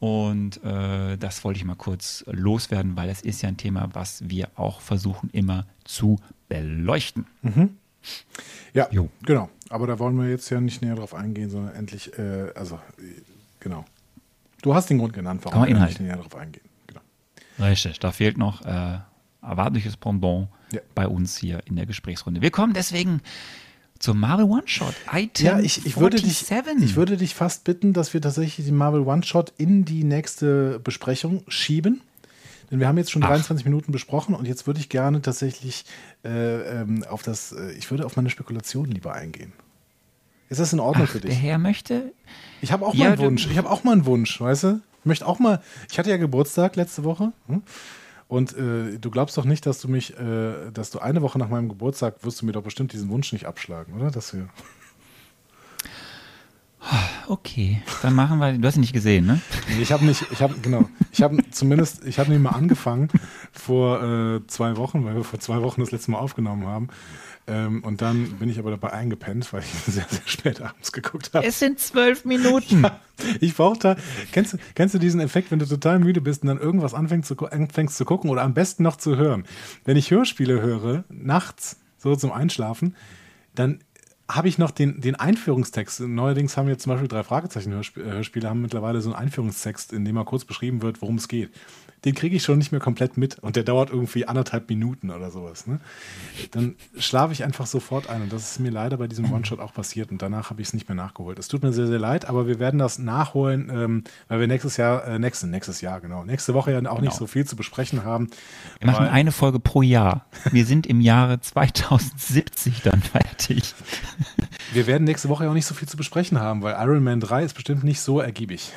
[0.00, 4.28] Und äh, das wollte ich mal kurz loswerden, weil das ist ja ein Thema, was
[4.28, 7.26] wir auch versuchen immer zu beleuchten.
[7.42, 7.76] Mhm.
[8.74, 9.08] Ja, jo.
[9.22, 9.48] genau.
[9.74, 12.78] Aber da wollen wir jetzt ja nicht näher drauf eingehen, sondern endlich, äh, also
[13.58, 13.84] genau.
[14.62, 16.62] Du hast den Grund genannt, warum wir nicht näher drauf eingehen.
[16.86, 17.00] Genau.
[17.58, 18.98] Richtig, da fehlt noch äh,
[19.42, 20.80] erwartliches Pendant ja.
[20.94, 22.40] bei uns hier in der Gesprächsrunde.
[22.40, 23.20] Wir kommen deswegen
[23.98, 24.94] zum Marvel One-Shot.
[25.12, 28.76] Item ja, ich, ich, würde dich, ich würde dich fast bitten, dass wir tatsächlich den
[28.76, 32.00] Marvel One-Shot in die nächste Besprechung schieben.
[32.70, 33.30] Denn wir haben jetzt schon Ach.
[33.30, 35.84] 23 Minuten besprochen und jetzt würde ich gerne tatsächlich
[36.24, 39.52] äh, ähm, auf das, äh, ich würde auf meine Spekulation lieber eingehen.
[40.48, 41.30] Ist das in Ordnung Ach, für dich?
[41.30, 42.12] Der Herr möchte.
[42.60, 43.46] Ich habe auch ja, mal einen Wunsch.
[43.50, 44.80] Ich habe auch mal einen Wunsch, weißt du?
[45.00, 45.62] Ich möchte auch mal.
[45.90, 47.32] Ich hatte ja Geburtstag letzte Woche.
[47.46, 47.62] Hm?
[48.28, 51.48] Und äh, du glaubst doch nicht, dass du mich, äh, dass du eine Woche nach
[51.48, 54.10] meinem Geburtstag wirst du mir doch bestimmt diesen Wunsch nicht abschlagen, oder?
[54.10, 54.48] Dass wir
[57.26, 58.52] Okay, dann machen wir.
[58.52, 59.40] Du hast ihn nicht gesehen, ne?
[59.68, 63.08] Nee, ich habe nicht, ich habe, genau, ich habe zumindest, ich habe ihn mal angefangen
[63.52, 66.88] vor äh, zwei Wochen, weil wir vor zwei Wochen das letzte Mal aufgenommen haben.
[67.46, 71.30] Ähm, und dann bin ich aber dabei eingepennt, weil ich sehr, sehr spät abends geguckt
[71.34, 71.46] habe.
[71.46, 72.82] Es sind zwölf Minuten.
[72.82, 73.00] Ja,
[73.40, 73.96] ich brauchte,
[74.32, 77.28] kennst, du- kennst du diesen Effekt, wenn du total müde bist und dann irgendwas anfängst
[77.28, 79.44] zu, anfängst zu gucken oder am besten noch zu hören?
[79.84, 82.96] Wenn ich Hörspiele höre, nachts, so zum Einschlafen,
[83.54, 83.80] dann
[84.26, 86.00] habe ich noch den, den Einführungstext.
[86.00, 90.24] Neuerdings haben wir zum Beispiel drei Fragezeichen-Hörspiele, haben mittlerweile so einen Einführungstext, in dem mal
[90.24, 91.50] kurz beschrieben wird, worum es geht.
[92.04, 95.30] Den kriege ich schon nicht mehr komplett mit und der dauert irgendwie anderthalb Minuten oder
[95.30, 95.66] sowas.
[95.66, 95.80] Ne?
[96.50, 99.72] Dann schlafe ich einfach sofort ein und das ist mir leider bei diesem One-Shot auch
[99.72, 101.38] passiert und danach habe ich es nicht mehr nachgeholt.
[101.38, 104.76] Es tut mir sehr, sehr leid, aber wir werden das nachholen, ähm, weil wir nächstes
[104.76, 107.18] Jahr, äh, nächstes, nächstes Jahr, genau, nächste Woche ja auch nicht Genau.
[107.18, 108.28] so viel zu besprechen haben.
[108.80, 110.26] Wir machen eine Folge pro Jahr.
[110.52, 113.74] Wir sind im Jahre 2070 dann fertig.
[114.72, 117.20] Wir werden nächste Woche ja auch nicht so viel zu besprechen haben, weil Iron Man
[117.20, 118.72] 3 ist bestimmt nicht so ergiebig.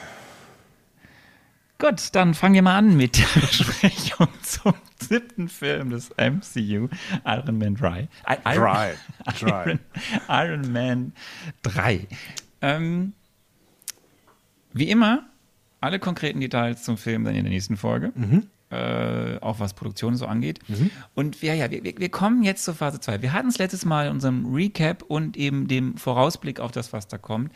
[1.79, 6.87] Gut, dann fangen wir mal an mit der Besprechung zum siebten Film des MCU,
[7.25, 8.01] Iron Man 3.
[8.01, 8.07] I-
[8.45, 8.57] Iron.
[9.41, 9.79] Iron,
[10.27, 11.13] Iron Man
[11.61, 12.07] 3.
[12.61, 13.13] Ähm,
[14.73, 15.25] wie immer,
[15.79, 18.11] alle konkreten Details zum Film dann in der nächsten Folge.
[18.69, 20.59] Äh, auch was Produktion so angeht.
[21.15, 23.21] Und ja, ja, wir, wir wir kommen jetzt zur Phase 2.
[23.21, 27.07] Wir hatten es letztes Mal in unserem Recap und eben dem Vorausblick auf das, was
[27.07, 27.51] da kommt.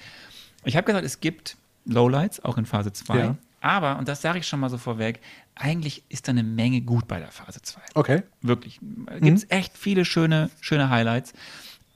[0.64, 3.18] Ich habe gesagt, es gibt Lowlights, auch in Phase 2.
[3.18, 3.36] Ja.
[3.62, 5.20] Aber, und das sage ich schon mal so vorweg,
[5.56, 7.80] eigentlich ist da eine Menge gut bei der Phase 2.
[7.94, 8.24] Okay.
[8.42, 8.80] Wirklich.
[9.20, 11.34] Gibt es echt viele schöne, schöne Highlights.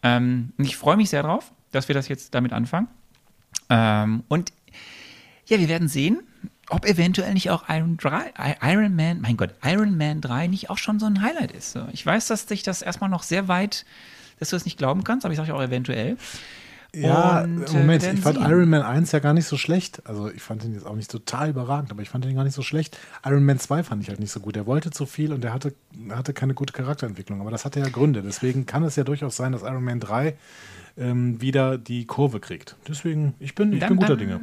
[0.03, 2.87] Ähm, und ich freue mich sehr drauf, dass wir das jetzt damit anfangen.
[3.69, 4.53] Ähm, und
[5.47, 6.19] ja, wir werden sehen,
[6.69, 10.69] ob eventuell nicht auch Iron, 3, I- Iron Man, mein Gott, Iron Man 3 nicht
[10.69, 11.77] auch schon so ein Highlight ist.
[11.93, 13.85] Ich weiß, dass dich das erstmal noch sehr weit,
[14.39, 16.17] dass du das nicht glauben kannst, aber ich sage auch eventuell.
[16.95, 18.37] Ja, Und, äh, Moment, ich fand.
[18.39, 20.01] Iron Man 1 ja gar nicht so schlecht.
[20.05, 22.53] Also ich fand ihn jetzt auch nicht total überragend, aber ich fand ihn gar nicht
[22.55, 22.97] so schlecht.
[23.25, 24.55] Iron Man 2 fand ich halt nicht so gut.
[24.55, 25.73] Er wollte zu viel und er hatte,
[26.09, 27.41] hatte keine gute Charakterentwicklung.
[27.41, 28.21] Aber das hatte ja Gründe.
[28.21, 30.35] Deswegen kann es ja durchaus sein, dass Iron Man 3
[30.97, 32.75] ähm, wieder die Kurve kriegt.
[32.87, 34.39] Deswegen, ich bin, ich Dann- bin guter dann- Dinge.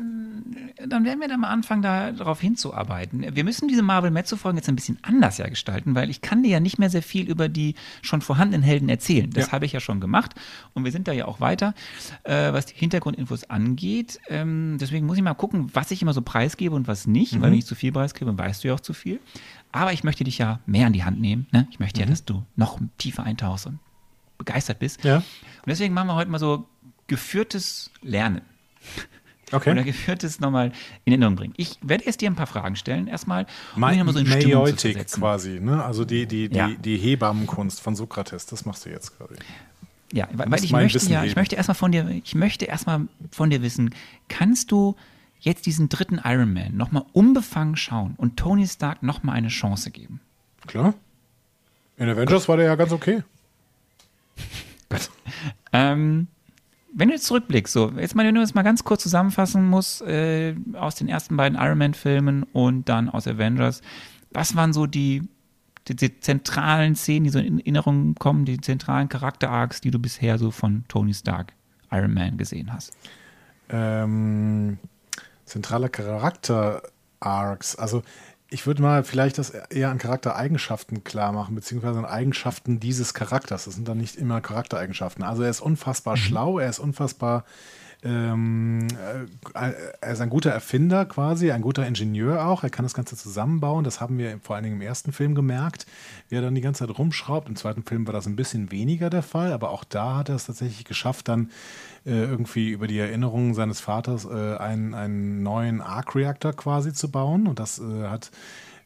[0.87, 3.35] Dann werden wir da mal anfangen, da darauf hinzuarbeiten.
[3.35, 6.51] Wir müssen diese Marvel Mezzo-Folgen jetzt ein bisschen anders ja gestalten, weil ich kann dir
[6.51, 9.31] ja nicht mehr sehr viel über die schon vorhandenen Helden erzählen.
[9.31, 9.53] Das Ja.
[9.53, 10.35] habe ich ja schon gemacht
[10.75, 11.75] und wir sind da ja auch weiter,
[12.25, 14.21] äh, was die Hintergrundinfos angeht.
[14.29, 17.51] Ähm, deswegen muss ich mal gucken, was ich immer so preisgebe und was nicht, weil
[17.51, 19.21] wenn ich zu viel preisgebe, weißt du ja auch zu viel.
[19.73, 21.47] Aber ich möchte dich ja mehr an die Hand nehmen.
[21.51, 21.67] Ne?
[21.71, 23.79] Ich möchte ja, dass du noch tiefer eintauchst und
[24.39, 25.03] begeistert bist.
[25.05, 25.17] Ja.
[25.19, 25.25] Und
[25.67, 26.67] deswegen machen wir heute mal so
[27.07, 28.41] geführtes Lernen
[29.53, 29.83] Okay.
[29.85, 30.73] geführtes nochmal
[31.05, 31.55] in Erinnerung bringen.
[31.57, 34.43] Ich werde erst dir ein paar Fragen stellen, erstmal, um dich nochmal so in Stimmung
[34.43, 35.21] zu Maiotik versetzen.
[35.21, 35.85] quasi, ne?
[35.85, 36.69] Also die, die, die, Ja.
[36.69, 39.35] die Hebammenkunst von Sokrates, das machst du jetzt quasi.
[40.13, 43.03] Ja, weil, weil ich möchte Wissen ja, ich möchte erstmal von dir, ich möchte erstmal
[43.31, 43.95] von dir wissen,
[44.29, 44.95] kannst du
[45.41, 50.21] jetzt diesen dritten Iron Man nochmal unbefangen schauen und Tony Stark nochmal eine Chance geben?
[50.67, 50.95] Klar.
[51.97, 53.23] In Avengers war der ja ganz okay.
[55.73, 56.27] Ähm,
[56.95, 60.03] wenn du jetzt zurückblickst, so, jetzt mal, wenn du das mal ganz kurz zusammenfassen musst,
[60.03, 63.83] äh, aus den ersten beiden Iron Man-Filmen und dann aus Avengers,
[64.31, 65.29] was waren so die,
[65.89, 70.39] die, die zentralen Szenen, die so in Erinnerung kommen, die zentralen Charakter-Arcs, die du bisher
[70.39, 71.53] so von Tony Stark,
[71.91, 72.93] Iron Man, gesehen hast?
[73.73, 74.79] ähm,
[75.45, 77.77] zentraler Charakter-Arcs.
[77.77, 78.03] Also
[78.53, 83.65] ich würde mal vielleicht das eher an Charaktereigenschaften klar machen, beziehungsweise an Eigenschaften dieses Charakters.
[83.65, 85.25] Das sind dann nicht immer Charaktereigenschaften.
[85.25, 87.45] Also er ist unfassbar schlau, er ist unfassbar,
[88.05, 88.89] ähm,
[89.55, 92.65] äh, er ist ein guter Erfinder quasi, ein guter Ingenieur auch.
[92.65, 93.85] Er kann das Ganze zusammenbauen.
[93.85, 95.87] Das haben wir vor allen Dingen im ersten Film gemerkt,
[96.29, 97.49] wie er dann die ganze Zeit rumschraubt.
[97.49, 100.35] Im zweiten Film war das ein bisschen weniger der Fall, aber auch da hat er
[100.35, 101.51] es tatsächlich geschafft, dann
[102.05, 107.47] äh, irgendwie über die Erinnerungen seines Vaters äh, einen, einen neuen Arc-Reactor quasi zu bauen.
[107.47, 108.33] Und das äh, hat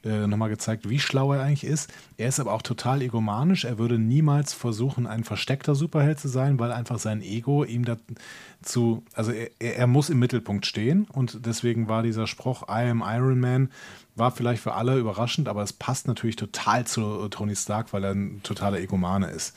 [0.07, 1.93] äh, nochmal gezeigt, wie schlau er eigentlich ist.
[2.17, 3.65] Er ist aber auch total egomanisch.
[3.65, 9.03] Er würde niemals versuchen, ein versteckter Superheld zu sein, weil einfach sein Ego ihm dazu,
[9.15, 11.07] also er, er muss im Mittelpunkt stehen.
[11.13, 13.71] Und deswegen war dieser Spruch, I am Iron Man,
[14.15, 18.13] war vielleicht für alle überraschend, aber es passt natürlich total zu Tony Stark, weil er
[18.13, 19.55] ein totaler Egomane ist.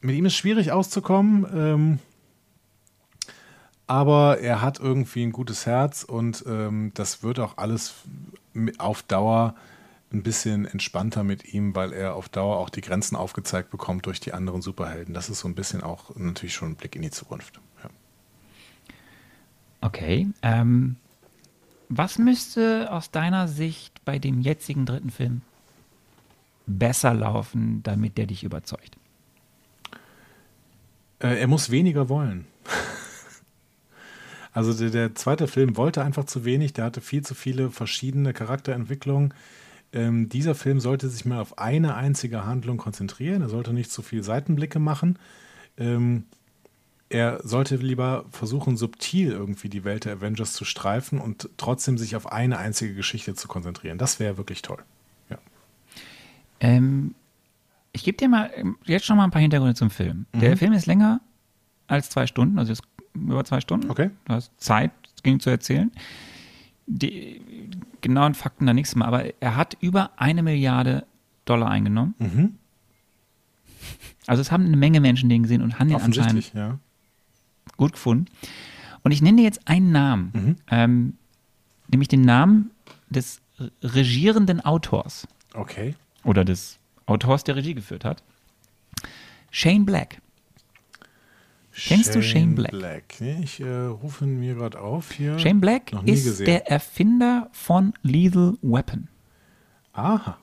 [0.00, 1.46] Mit ihm ist schwierig auszukommen.
[1.54, 1.98] Ähm,
[3.86, 7.94] aber er hat irgendwie ein gutes Herz und ähm, das wird auch alles
[8.78, 9.54] auf Dauer
[10.12, 14.20] ein bisschen entspannter mit ihm, weil er auf Dauer auch die Grenzen aufgezeigt bekommt durch
[14.20, 15.12] die anderen Superhelden.
[15.12, 17.60] Das ist so ein bisschen auch natürlich schon ein Blick in die Zukunft.
[17.82, 17.90] Ja.
[19.80, 20.28] Okay.
[20.42, 20.96] Ähm,
[21.88, 25.42] was müsste aus deiner Sicht bei dem jetzigen dritten Film
[26.66, 28.96] besser laufen, damit der dich überzeugt?
[31.18, 32.46] Äh, er muss weniger wollen.
[34.54, 38.32] Also der, der zweite Film wollte einfach zu wenig, der hatte viel zu viele verschiedene
[38.32, 39.34] Charakterentwicklungen.
[39.92, 43.42] Ähm, dieser Film sollte sich mal auf eine einzige Handlung konzentrieren.
[43.42, 45.18] Er sollte nicht zu viel Seitenblicke machen.
[45.76, 46.24] Ähm,
[47.08, 52.14] er sollte lieber versuchen, subtil irgendwie die Welt der Avengers zu streifen und trotzdem sich
[52.14, 53.98] auf eine einzige Geschichte zu konzentrieren.
[53.98, 54.82] Das wäre wirklich toll.
[55.30, 55.38] Ja.
[56.60, 57.14] Ähm,
[57.92, 60.26] ich gebe dir mal ähm, jetzt schon mal ein paar Hintergründe zum Film.
[60.32, 61.20] Der Film ist länger
[61.86, 62.82] als zwei Stunden, also ist
[63.14, 63.90] über zwei Stunden.
[63.90, 64.10] Okay.
[64.26, 65.90] Du hast Zeit, es ging zu erzählen.
[66.86, 67.40] Die
[68.00, 71.06] genauen Fakten dann nächstes Mal, aber er hat über eine Milliarde
[71.46, 72.14] Dollar eingenommen.
[72.18, 72.54] Mhm.
[74.26, 76.78] Also es haben eine Menge Menschen den gesehen und haben den anscheinend ja.
[77.76, 78.26] gut gefunden.
[79.02, 80.56] Und ich nenne dir jetzt einen Namen, Mhm.
[80.70, 81.12] ähm,
[81.88, 82.70] nämlich den Namen
[83.10, 85.94] des re- regierenden Autors Okay.
[86.24, 88.22] oder des Autors, der Regie geführt hat.
[89.50, 90.20] Shane Black.
[91.74, 93.20] Kennst du Shane Black?
[93.20, 95.38] Nee, ich äh, rufe ihn mir gerade auf hier.
[95.38, 96.46] Shane Black Noch nie ist gesehen.
[96.46, 99.08] der Erfinder von Lethal Weapon.
[99.92, 100.38] Aha.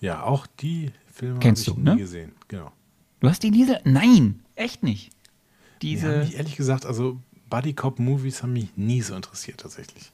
[0.00, 1.96] Ja, auch die Filme habe ich du, nie ne?
[1.96, 2.32] gesehen.
[2.48, 2.72] Genau.
[3.20, 3.80] Du hast die Lethal?
[3.84, 5.10] Nein, echt nicht.
[5.80, 6.18] Diese.
[6.18, 10.12] mich ehrlich gesagt, also Buddy Cop Movies haben mich nie so interessiert tatsächlich.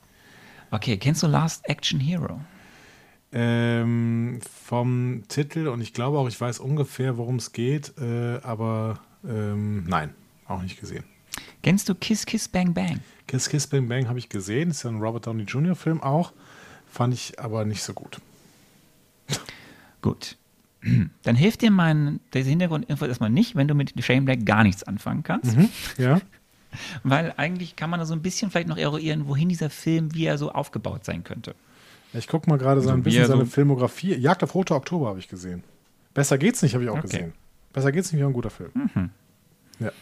[0.71, 2.41] Okay, kennst du Last Action Hero?
[3.33, 9.01] Ähm, vom Titel und ich glaube auch, ich weiß ungefähr, worum es geht, äh, aber
[9.27, 10.15] ähm, nein,
[10.53, 11.05] auch nicht gesehen.
[11.63, 13.01] Kennst du Kiss Kiss Bang Bang?
[13.27, 15.75] Kiss Kiss Bang Bang habe ich gesehen, ist ja ein Robert Downey Jr.
[15.77, 16.33] Film auch,
[16.91, 18.19] fand ich aber nicht so gut.
[20.01, 20.37] Gut.
[21.23, 24.83] Dann hilft dir mein, diese Hintergrundinfo erstmal nicht, wenn du mit Shane Black gar nichts
[24.83, 25.57] anfangen kannst.
[25.97, 26.21] Ja.
[27.05, 30.25] Weil eigentlich kann man da so ein bisschen vielleicht noch eruieren, wohin dieser Film, wie
[30.25, 31.55] er so aufgebaut sein könnte.
[32.15, 34.15] Ich gucke mal gerade so So ein wie bisschen seine so- Filmografie.
[34.17, 35.63] Jagd auf Rote Oktober habe ich gesehen.
[36.15, 37.03] Besser geht's nicht, habe ich auch Okay.
[37.09, 37.33] gesehen.
[37.73, 38.71] Besser geht's nicht, wäre ein guter Film.
[39.81, 39.93] Ja.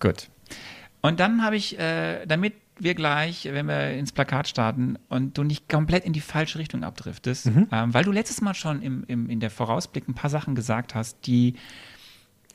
[0.00, 0.28] Gut.
[1.02, 5.42] Und dann habe ich, äh, damit wir gleich, wenn wir ins Plakat starten und du
[5.44, 7.68] nicht komplett in die falsche Richtung abdriftest, Mhm.
[7.70, 10.94] ähm, weil du letztes Mal schon im, im, in der Vorausblick ein paar Sachen gesagt
[10.94, 11.54] hast, die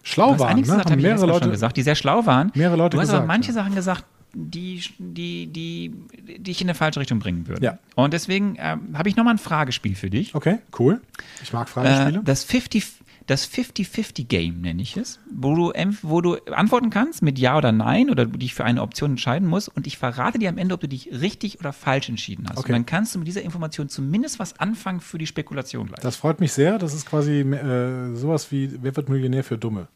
[0.04, 0.62] Schlau waren, ne?
[0.62, 2.52] gesagt, Haben mehrere Leute gesagt, die sehr schlau waren.
[2.54, 3.54] Mehrere Leute du hast aber gesagt, manche ja.
[3.54, 5.94] Sachen gesagt, die, die, die,
[6.28, 7.64] die dich in eine falsche Richtung bringen würden.
[7.64, 7.80] Ja.
[7.96, 10.36] Und deswegen ähm, habe ich nochmal ein Fragespiel für dich.
[10.36, 11.02] Okay, cool.
[11.42, 12.22] Ich mag Äh, Fragespiele.
[12.24, 12.86] das 50
[13.28, 18.10] das 50-50-Game nenne ich es, wo du, wo du antworten kannst mit Ja oder Nein
[18.12, 20.82] oder du dich für eine Option entscheiden musst und ich verrate dir am Ende, ob
[20.82, 22.60] du dich richtig oder falsch entschieden hast.
[22.60, 22.68] Okay.
[22.68, 26.02] Und dann kannst du mit dieser Information zumindest was anfangen für die Spekulation gleich.
[26.02, 26.78] Das freut mich sehr.
[26.78, 29.88] Das ist quasi äh, sowas wie Wer wird Millionär für Dumme?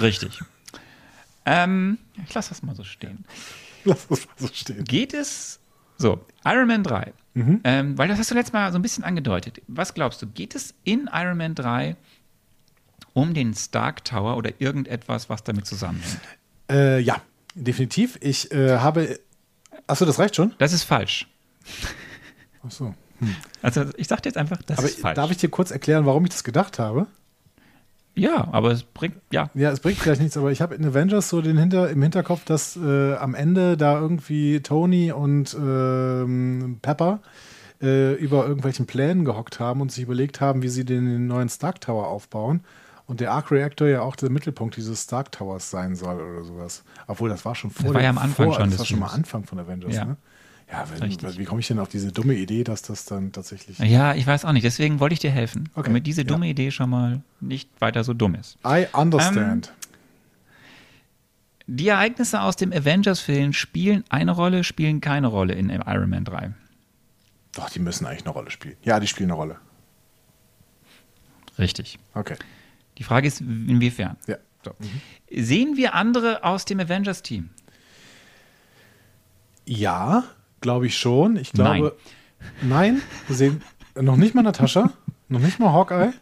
[0.00, 0.40] Richtig.
[1.44, 3.24] ähm, ich lasse das mal so stehen.
[3.84, 4.84] Lass das mal so stehen.
[4.84, 5.60] Geht es
[5.98, 7.60] so, Iron Man 3, Mhm.
[7.64, 9.60] ähm, weil das hast du letztes Mal so ein bisschen angedeutet.
[9.68, 11.94] Was glaubst du, geht es in Iron Man 3
[13.16, 16.20] um den Stark Tower oder irgendetwas, was damit zusammenhängt?
[16.70, 17.22] Äh, ja,
[17.54, 18.18] definitiv.
[18.20, 19.18] Ich äh, habe.
[19.86, 20.52] Achso, das reicht schon?
[20.58, 21.26] Das ist falsch.
[22.62, 22.94] Achso.
[23.62, 25.16] Also ich sag dir jetzt einfach, das Aber ist falsch.
[25.16, 27.06] darf ich dir kurz erklären, warum ich das gedacht habe?
[28.14, 29.50] ja, aber es bringt, ja.
[29.54, 32.44] Ja, es bringt vielleicht nichts, aber ich habe in Avengers so den Hinter, im Hinterkopf,
[32.44, 37.20] dass äh, am Ende da irgendwie Tony und ähm, Pepper
[37.80, 41.48] äh, über irgendwelchen Plänen gehockt haben und sich überlegt haben, wie sie den, den neuen
[41.48, 42.62] Stark Tower aufbauen.
[43.06, 46.82] Und der Arc Reactor ja auch der Mittelpunkt dieses Stark Towers sein soll oder sowas.
[47.06, 49.06] Obwohl, das war schon vor war ja am Anfang vor, schon Das war schon mal.
[49.08, 50.04] Anfang von Avengers, Ja.
[50.04, 50.16] ne?
[50.68, 53.78] Ja, wenn, wie komme ich denn auf diese dumme Idee, dass das dann tatsächlich.
[53.78, 54.64] Ja, ich weiß auch nicht.
[54.64, 56.26] Deswegen wollte ich dir helfen, Okay, damit diese ja.
[56.26, 58.58] dumme Idee schon mal nicht weiter so dumm ist.
[58.66, 59.72] I understand.
[61.68, 66.52] Die Ereignisse aus dem Avengers-Film spielen eine Rolle, spielen keine Rolle in Iron Man 3.
[67.54, 68.76] Doch, die müssen eigentlich eine Rolle spielen.
[68.82, 69.56] Ja, die spielen eine Rolle.
[71.58, 71.98] Richtig.
[72.14, 72.36] Okay.
[72.98, 74.16] Die Frage ist, inwiefern?
[74.26, 74.36] Ja.
[74.64, 74.72] So.
[75.30, 77.50] Sehen wir andere aus dem Avengers-Team?
[79.64, 80.24] Ja,
[80.60, 81.36] glaube ich schon.
[81.36, 81.96] Ich glaube.
[82.62, 83.02] Nein.
[83.28, 83.62] wir sehen
[83.94, 84.92] noch nicht mal Natascha,
[85.28, 86.12] noch nicht mal Hawkeye.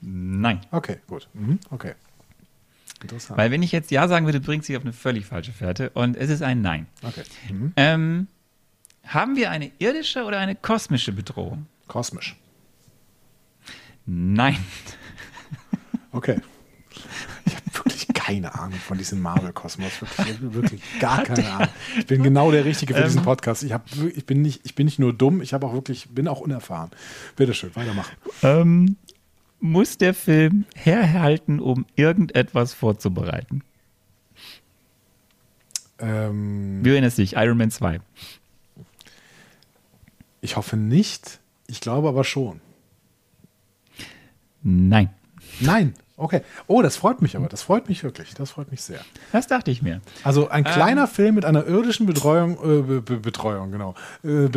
[0.00, 0.60] Nein.
[0.70, 1.28] Okay, gut.
[1.34, 1.94] Mhm, okay.
[3.02, 3.38] Interessant.
[3.38, 6.16] Weil wenn ich jetzt Ja sagen würde, bringt sie auf eine völlig falsche Fährte und
[6.16, 6.86] es ist ein Nein.
[7.02, 7.22] Okay.
[7.50, 7.72] Mhm.
[7.76, 8.26] Ähm,
[9.04, 11.66] haben wir eine irdische oder eine kosmische Bedrohung?
[11.88, 12.36] Kosmisch.
[14.06, 14.56] Nein.
[16.12, 16.40] Okay.
[17.44, 20.00] Ich habe wirklich keine Ahnung von diesem Marvel-Kosmos.
[20.00, 21.68] Wirklich, wirklich gar keine Ahnung.
[21.98, 23.62] Ich bin genau der Richtige für diesen Podcast.
[23.62, 26.26] Ich, hab, ich, bin nicht, ich bin nicht nur dumm, ich habe auch wirklich, bin
[26.26, 26.90] auch unerfahren.
[27.36, 28.16] Bitteschön, weitermachen.
[28.42, 28.96] Ähm,
[29.60, 33.62] muss der Film herhalten, um irgendetwas vorzubereiten?
[35.98, 37.34] Ähm, Wie erinnerst du dich?
[37.34, 38.00] Iron Man 2.
[40.40, 41.40] ich hoffe nicht.
[41.66, 42.60] Ich glaube aber schon.
[44.62, 45.10] Nein.
[45.60, 45.94] Nein.
[46.18, 46.40] Okay.
[46.66, 47.48] Oh, das freut mich aber.
[47.48, 48.32] Das freut mich wirklich.
[48.34, 49.00] Das freut mich sehr.
[49.32, 50.00] Das dachte ich mir.
[50.24, 53.94] Also ein kleiner ähm, Film mit einer irdischen Betreuung, äh, Be Betreuung, genau.
[54.24, 54.48] Äh,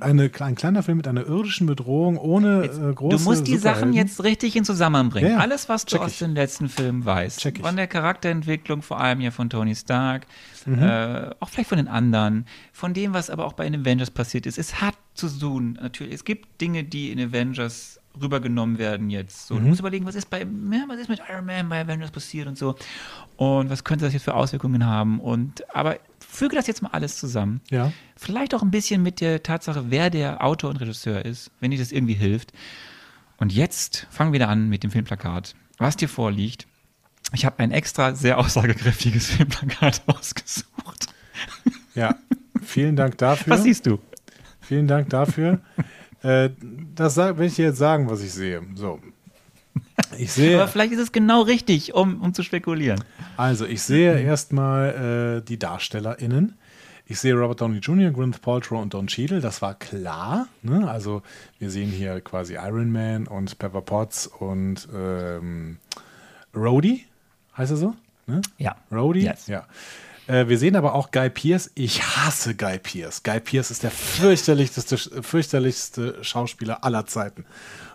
[0.00, 3.56] eine, ein kleiner Film mit einer irdischen Bedrohung ohne jetzt, äh, große Du musst die
[3.56, 5.30] Sachen jetzt richtig in Zusammenhang bringen.
[5.30, 6.18] Ja, Alles, was du aus ich.
[6.18, 7.40] den letzten Filmen weißt.
[7.40, 7.64] Check ich.
[7.64, 10.26] Von der Charakterentwicklung, vor allem ja von Tony Stark,
[10.66, 10.82] mhm.
[10.82, 14.44] äh, auch vielleicht von den anderen, von dem, was aber auch bei den Avengers passiert
[14.44, 14.58] ist.
[14.58, 16.12] Es hat zu tun, natürlich.
[16.12, 19.46] Es gibt Dinge, die in Avengers rübergenommen werden jetzt.
[19.46, 19.60] So, mhm.
[19.60, 22.46] Du musst überlegen, was ist bei, ja, was ist mit Iron Man bei Avengers passiert
[22.46, 22.76] und so.
[23.36, 25.20] Und was könnte das jetzt für Auswirkungen haben?
[25.20, 27.60] Und aber füge das jetzt mal alles zusammen.
[27.70, 27.92] Ja.
[28.16, 31.78] Vielleicht auch ein bisschen mit der Tatsache, wer der Autor und Regisseur ist, wenn dir
[31.78, 32.52] das irgendwie hilft.
[33.38, 35.54] Und jetzt fangen wir wieder an mit dem Filmplakat.
[35.78, 36.66] Was dir vorliegt.
[37.32, 41.06] Ich habe ein extra sehr aussagekräftiges Filmplakat ausgesucht.
[41.94, 42.14] Ja,
[42.62, 43.54] vielen Dank dafür.
[43.54, 43.98] Was siehst du?
[44.60, 45.60] Vielen Dank dafür.
[46.26, 46.50] Äh,
[46.94, 48.62] das will ich dir jetzt sagen, was ich sehe.
[48.74, 49.00] So.
[50.18, 50.56] Ich sehe.
[50.56, 53.02] Aber vielleicht ist es genau richtig, um, um zu spekulieren.
[53.36, 56.56] Also, ich sehe erstmal äh, die DarstellerInnen.
[57.08, 60.48] Ich sehe Robert Downey Jr., Gwyneth Paltrow und Don Cheadle, das war klar.
[60.62, 60.90] Ne?
[60.90, 61.22] Also
[61.60, 65.78] wir sehen hier quasi Iron Man und Pepper Potts und ähm,
[66.52, 67.06] Rhodey,
[67.56, 67.94] heißt er so?
[68.26, 68.42] Ne?
[68.58, 68.74] Ja.
[68.90, 69.22] Rhodey?
[69.22, 69.46] Yes.
[69.46, 69.66] Ja.
[70.26, 71.70] Äh, wir sehen aber auch Guy Pierce.
[71.74, 73.22] Ich hasse Guy Pierce.
[73.22, 77.44] Guy Pierce ist der fürchterlichste, fürchterlichste Schauspieler aller Zeiten.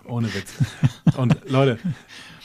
[0.05, 0.53] Ohne Witz.
[1.17, 1.79] Und Leute,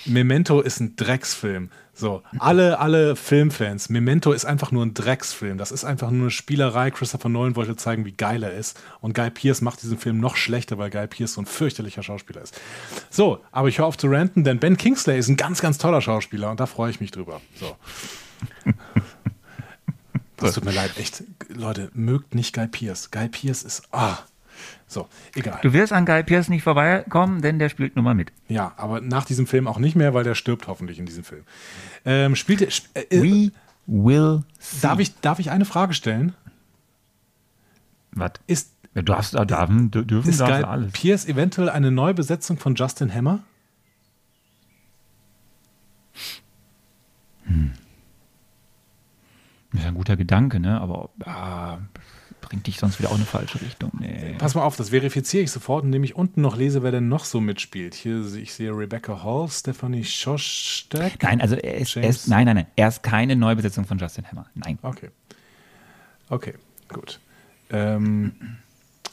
[0.05, 1.71] Memento ist ein Drecksfilm.
[1.99, 5.57] So, alle, alle Filmfans, Memento ist einfach nur ein Drecksfilm.
[5.57, 6.91] Das ist einfach nur eine Spielerei.
[6.91, 8.79] Christopher Nolan wollte zeigen, wie geil er ist.
[9.01, 12.43] Und Guy Pierce macht diesen Film noch schlechter, weil Guy Pierce so ein fürchterlicher Schauspieler
[12.43, 12.61] ist.
[13.09, 16.03] So, aber ich höre auf zu ranten, denn Ben Kingsley ist ein ganz, ganz toller
[16.03, 17.41] Schauspieler und da freue ich mich drüber.
[17.55, 17.77] So.
[20.37, 21.25] Das tut mir leid, echt.
[21.49, 23.11] Leute, mögt nicht Guy Pierce.
[23.11, 23.83] Guy Pierce ist.
[23.93, 24.19] Ah.
[24.87, 25.59] So, egal.
[25.63, 28.33] Du wirst an Guy Pierce nicht vorbeikommen, denn der spielt nun mal mit.
[28.49, 31.45] Ja, aber nach diesem Film auch nicht mehr, weil der stirbt hoffentlich in diesem Film.
[32.05, 32.69] Ähm, spielt er.
[32.95, 33.53] Äh, We
[33.87, 34.79] will see.
[34.83, 36.35] Darf ich, darf ich eine Frage stellen?
[38.13, 38.33] Was?
[38.47, 38.73] Ist.
[38.95, 40.93] Du darfst, dürfen, dürfen ist Guy alles.
[40.93, 43.41] Pierce eventuell eine Neubesetzung von Justin Hammer?
[47.45, 47.73] Hm.
[49.77, 50.81] Das ist ein guter Gedanke, ne?
[50.81, 51.79] aber ah,
[52.41, 53.91] bringt dich sonst wieder auch in eine falsche Richtung.
[53.99, 54.35] Nee.
[54.39, 57.25] Pass mal auf, das verifiziere ich sofort, indem ich unten noch lese, wer denn noch
[57.25, 57.95] so mitspielt.
[57.95, 61.23] Hier ich sehe Rebecca Hall, Stephanie Shostak.
[61.23, 64.27] Nein, also er ist, er ist, nein, nein, nein, er ist keine Neubesetzung von Justin
[64.31, 64.47] Hammer.
[64.55, 64.79] Nein.
[64.83, 65.11] Okay.
[66.29, 66.55] Okay,
[66.89, 67.21] gut.
[67.71, 68.33] Ähm,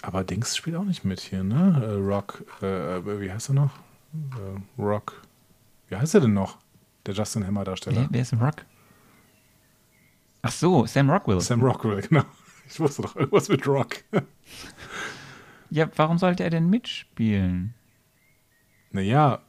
[0.01, 1.81] aber Dings spielt auch nicht mit hier, ne?
[1.83, 3.71] Äh, Rock, äh, wie heißt er noch?
[4.13, 5.21] Äh, Rock.
[5.89, 6.57] Wie heißt er denn noch?
[7.05, 8.01] Der Justin Hammer-Darsteller.
[8.01, 8.65] Wer, wer ist Rock?
[10.43, 11.39] Ach so, Sam Rockwell.
[11.39, 12.23] Sam Rockwell, genau.
[12.69, 14.03] Ich wusste doch irgendwas mit Rock.
[15.69, 17.73] ja, warum sollte er denn mitspielen?
[18.91, 19.41] Naja,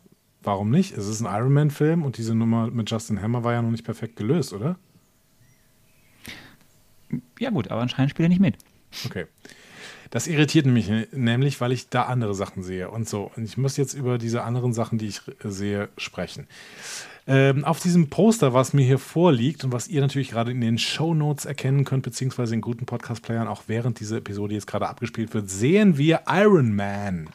[0.43, 0.97] warum nicht?
[0.97, 3.85] Es ist ein Iron Man-Film und diese Nummer mit Justin Hammer war ja noch nicht
[3.85, 4.77] perfekt gelöst, oder?
[7.39, 8.57] Ja, gut, aber anscheinend spielt er nicht mit.
[9.05, 9.27] Okay.
[10.11, 13.33] Das irritiert mich nämlich, weil ich da andere Sachen sehe und so.
[13.35, 16.47] Und ich muss jetzt über diese anderen Sachen, die ich sehe, sprechen.
[17.27, 20.77] Ähm, auf diesem Poster, was mir hier vorliegt und was ihr natürlich gerade in den
[20.77, 25.33] Show Notes erkennen könnt, beziehungsweise in guten Podcast-Playern, auch während diese Episode jetzt gerade abgespielt
[25.33, 27.31] wird, sehen wir Iron Man.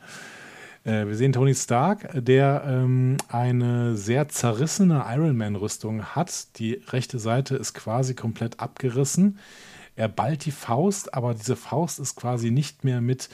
[0.84, 6.60] Äh, wir sehen Tony Stark, der ähm, eine sehr zerrissene Iron Man-Rüstung hat.
[6.60, 9.40] Die rechte Seite ist quasi komplett abgerissen.
[9.96, 13.28] Er ballt die Faust, aber diese Faust ist quasi nicht mehr mit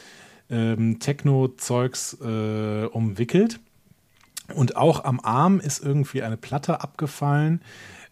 [0.50, 3.60] ähm, Techno-Zeugs äh, umwickelt
[4.54, 7.62] und auch am Arm ist irgendwie eine Platte abgefallen.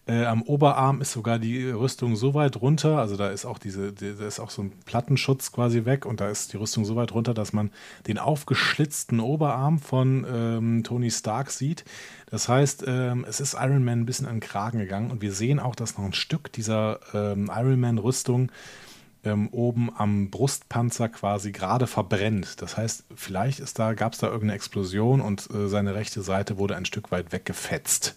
[0.06, 3.94] Äh, am Oberarm ist sogar die Rüstung so weit runter, also da ist auch diese,
[3.94, 7.14] da ist auch so ein Plattenschutz quasi weg und da ist die Rüstung so weit
[7.14, 7.72] runter, dass man
[8.08, 11.86] den aufgeschlitzten Oberarm von ähm, Tony Stark sieht.
[12.30, 15.32] Das heißt, ähm, es ist Iron Man ein bisschen an den Kragen gegangen und wir
[15.32, 18.52] sehen auch, dass noch ein Stück dieser ähm, Iron Man Rüstung
[19.24, 22.62] ähm, oben am Brustpanzer quasi gerade verbrennt.
[22.62, 26.76] Das heißt, vielleicht da, gab es da irgendeine Explosion und äh, seine rechte Seite wurde
[26.76, 28.16] ein Stück weit weggefetzt.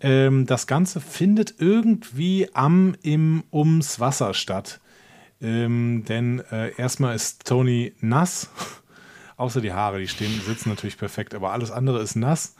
[0.00, 4.80] Ähm, das Ganze findet irgendwie am, im, ums Wasser statt.
[5.40, 8.50] Ähm, denn äh, erstmal ist Tony nass,
[9.36, 12.54] außer die Haare, die stehen, sitzen natürlich perfekt, aber alles andere ist nass.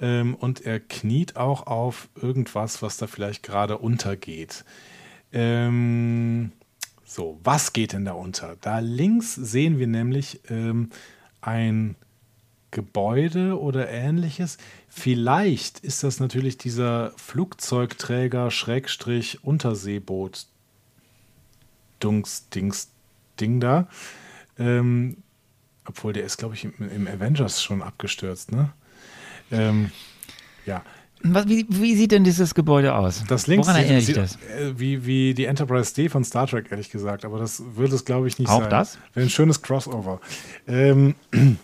[0.00, 4.64] Ähm, und er kniet auch auf irgendwas, was da vielleicht gerade untergeht.
[5.32, 6.52] Ähm,
[7.12, 8.56] so, was geht denn da unter?
[8.62, 10.88] Da links sehen wir nämlich ähm,
[11.42, 11.94] ein
[12.70, 14.56] Gebäude oder ähnliches.
[14.88, 20.46] Vielleicht ist das natürlich dieser Flugzeugträger Schrägstrich Unterseeboot
[22.00, 22.88] Dungs Dings
[23.38, 23.88] Ding da.
[24.58, 25.18] Ähm,
[25.84, 28.72] obwohl der ist, glaube ich, im, im, Avengers schon abgestürzt, ne?
[29.50, 29.90] Ähm,
[30.64, 30.82] Ja.
[31.24, 33.22] Was, wie, wie sieht denn dieses Gebäude aus?
[33.28, 34.36] Das links Woran erinnert dich sieht, das?
[34.58, 37.24] äh, Wie, wie die Enterprise D von Star Trek, ehrlich gesagt.
[37.24, 38.70] Aber das wird es, glaube ich, nicht Auch sein.
[38.70, 38.98] das?
[39.14, 40.20] Wäre ein schönes Crossover.
[40.66, 41.14] Ähm,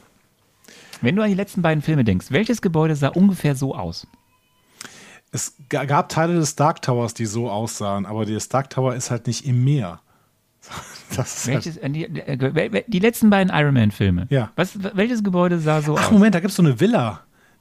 [1.00, 4.06] Wenn du an die letzten beiden Filme denkst, welches Gebäude sah ungefähr so aus?
[5.30, 9.10] es ga- gab Teile des Dark Towers, die so aussahen, aber der Stark Tower ist
[9.10, 10.00] halt nicht im Meer.
[11.16, 14.26] Das ist halt, Welches, äh, die, äh, die letzten beiden Iron Man-Filme.
[14.28, 14.50] Ja.
[14.56, 16.10] Was, welches Gebäude sah so ach, aus?
[16.12, 17.20] Moment, da gibt es so eine Villa,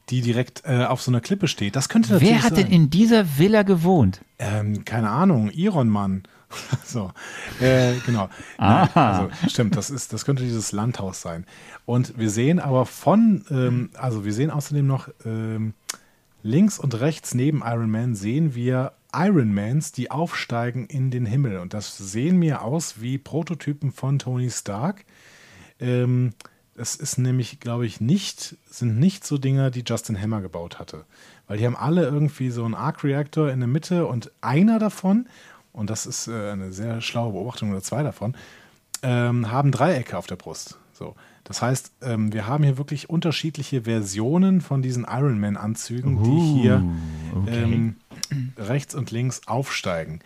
[0.10, 1.76] die direkt äh, auf so einer Klippe steht.
[1.76, 2.66] Das könnte natürlich Wer hat sein.
[2.66, 4.22] denn in dieser Villa gewohnt?
[4.40, 6.24] Ähm, keine Ahnung, Iron Man.
[6.86, 7.12] so,
[7.60, 8.30] äh, genau.
[8.58, 11.46] Nein, also, stimmt, das, ist, das könnte dieses Landhaus sein.
[11.86, 15.74] Und wir sehen aber von, ähm, also wir sehen außerdem noch ähm,
[16.44, 21.60] links und rechts neben Iron Man sehen wir Ironmans, die aufsteigen in den Himmel.
[21.60, 25.06] Und das sehen mir aus wie Prototypen von Tony Stark.
[25.80, 26.34] Ähm,
[26.78, 31.06] es ist nämlich, glaube ich, nicht, sind nicht so Dinger, die Justin Hammer gebaut hatte.
[31.48, 35.28] Weil die haben alle irgendwie so einen Arc-Reactor in der Mitte und einer davon,
[35.74, 38.36] und das ist äh, eine sehr schlaue Beobachtung oder zwei davon,
[39.02, 40.78] ähm, haben Dreiecke auf der Brust.
[40.94, 41.16] So.
[41.44, 46.84] Das heißt, ähm, wir haben hier wirklich unterschiedliche Versionen von diesen Ironman-Anzügen, die hier
[47.34, 47.64] okay.
[47.64, 47.96] ähm,
[48.58, 50.20] rechts und links aufsteigen.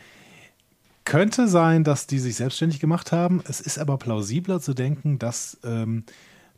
[1.06, 3.42] Könnte sein, dass die sich selbstständig gemacht haben.
[3.48, 6.06] Es ist aber plausibler zu denken, dass ähm,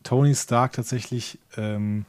[0.03, 1.39] Tony Stark tatsächlich.
[1.57, 2.05] Ähm,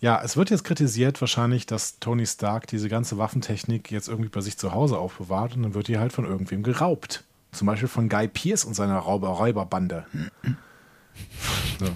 [0.00, 4.40] ja, es wird jetzt kritisiert wahrscheinlich, dass Tony Stark diese ganze Waffentechnik jetzt irgendwie bei
[4.40, 7.24] sich zu Hause aufbewahrt und dann wird die halt von irgendwem geraubt.
[7.52, 10.04] Zum Beispiel von Guy Pierce und seiner Rauber Räuberbande.
[11.78, 11.86] so.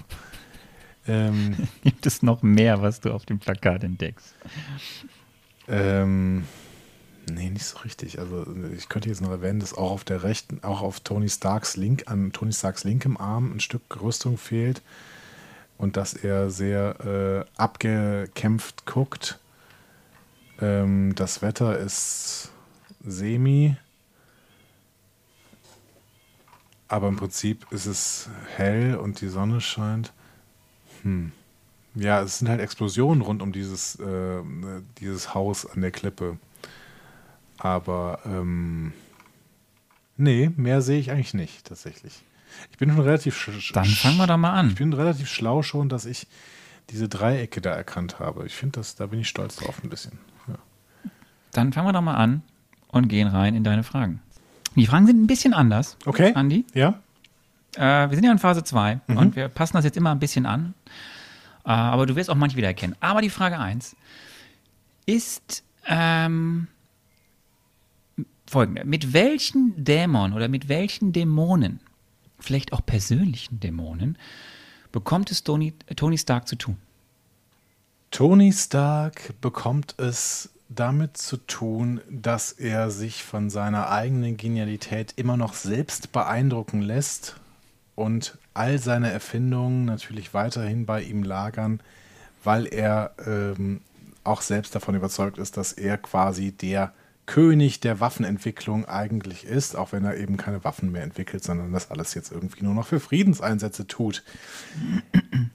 [1.07, 4.33] ähm, Gibt es noch mehr, was du auf dem Plakat entdeckst?
[5.67, 6.45] Ähm,
[7.29, 8.19] nee, nicht so richtig.
[8.19, 11.77] Also ich könnte jetzt noch erwähnen, dass auch auf der rechten, auch auf Tony Starks
[11.77, 14.81] Link, an Tony Starks linkem Arm ein Stück Rüstung fehlt
[15.77, 19.39] und dass er sehr äh, abgekämpft guckt.
[20.61, 22.51] Ähm, das Wetter ist
[23.03, 23.77] semi.
[26.87, 30.11] Aber im Prinzip ist es hell und die Sonne scheint.
[31.03, 31.31] Hm.
[31.95, 34.41] Ja, es sind halt Explosionen rund um dieses, äh,
[34.99, 36.37] dieses Haus an der Klippe.
[37.59, 38.93] Aber ähm,
[40.17, 42.21] nee, mehr sehe ich eigentlich nicht, tatsächlich.
[42.71, 44.75] Ich bin schon relativ sch Dann fangen wir doch mal Ich an.
[44.75, 46.27] bin relativ schlau schon, dass ich
[46.89, 48.45] diese Dreiecke da erkannt habe.
[48.47, 50.17] Ich finde das, da bin ich stolz drauf ein bisschen.
[50.47, 50.55] Ja.
[51.51, 52.41] Dann fangen wir doch mal an
[52.87, 54.21] und gehen rein in deine Fragen.
[54.75, 56.33] Die Fragen sind ein bisschen anders, Okay.
[56.33, 56.65] Andi.
[56.73, 56.99] Ja?
[57.75, 60.45] Äh, wir sind ja in Phase 2 und wir passen das jetzt immer ein bisschen
[60.45, 60.73] an.
[61.65, 62.95] Äh, aber du wirst auch manche wiedererkennen.
[62.99, 63.95] Aber die Frage 1
[65.05, 66.67] ist ähm,
[68.49, 68.85] folgende.
[68.85, 71.79] Mit welchen Dämon oder mit welchen Dämonen,
[72.39, 74.17] vielleicht auch persönlichen Dämonen,
[74.91, 76.77] bekommt es Tony, Tony Stark zu tun?
[78.11, 85.35] Tony Stark bekommt es damit zu tun, dass er sich von seiner eigenen Genialität immer
[85.35, 87.35] noch selbst beeindrucken lässt
[87.95, 91.79] und all seine Erfindungen natürlich weiterhin bei ihm lagern,
[92.43, 93.81] weil er ähm,
[94.23, 96.93] auch selbst davon überzeugt ist, dass er quasi der
[97.29, 101.91] König der Waffenentwicklung eigentlich ist, auch wenn er eben keine Waffen mehr entwickelt, sondern das
[101.91, 104.23] alles jetzt irgendwie nur noch für Friedenseinsätze tut.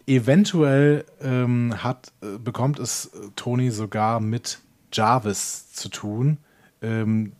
[0.07, 4.61] Eventuell ähm, hat, äh, bekommt es äh, Tony sogar mit
[4.93, 6.39] Jarvis zu tun,
[6.81, 7.33] ähm,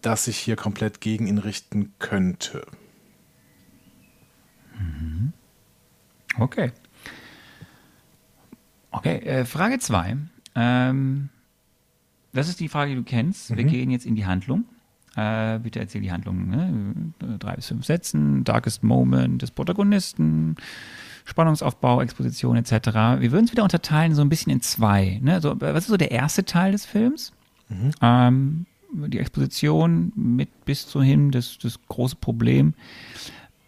[0.00, 2.64] das sich hier komplett gegen ihn richten könnte.
[6.38, 6.72] Okay.
[8.92, 10.16] Okay, äh, Frage 2.
[10.54, 11.28] Ähm,
[12.32, 13.54] das ist die Frage, die du kennst.
[13.56, 14.64] Wir gehen jetzt in die Handlung.
[15.16, 16.48] Äh, bitte erzähl die Handlung.
[16.48, 17.12] Ne?
[17.38, 20.56] Drei bis fünf Sätzen, Darkest Moment des Protagonisten,
[21.24, 22.70] Spannungsaufbau, Exposition etc.
[23.18, 25.18] Wir würden es wieder unterteilen so ein bisschen in zwei.
[25.22, 25.40] Ne?
[25.40, 27.32] So, was ist so der erste Teil des Films?
[28.02, 32.74] Ähm, die Exposition mit bis zu hin, das, das große Problem.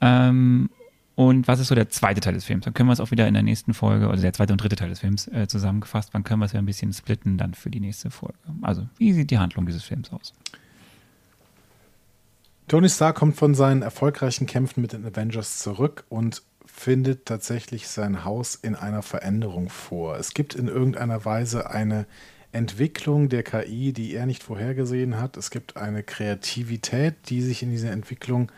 [0.01, 0.71] Ähm,
[1.15, 2.65] und was ist so der zweite Teil des Films?
[2.65, 4.77] Dann können wir es auch wieder in der nächsten Folge, also der zweite und dritte
[4.77, 6.11] Teil des Films äh, zusammengefasst.
[6.13, 8.39] Wann können wir es ja ein bisschen splitten dann für die nächste Folge?
[8.63, 10.33] Also, wie sieht die Handlung dieses Films aus?
[12.69, 18.25] Tony Stark kommt von seinen erfolgreichen Kämpfen mit den Avengers zurück und findet tatsächlich sein
[18.25, 20.17] Haus in einer Veränderung vor.
[20.17, 22.07] Es gibt in irgendeiner Weise eine
[22.53, 25.37] Entwicklung der KI, die er nicht vorhergesehen hat.
[25.37, 28.51] Es gibt eine Kreativität, die sich in dieser Entwicklung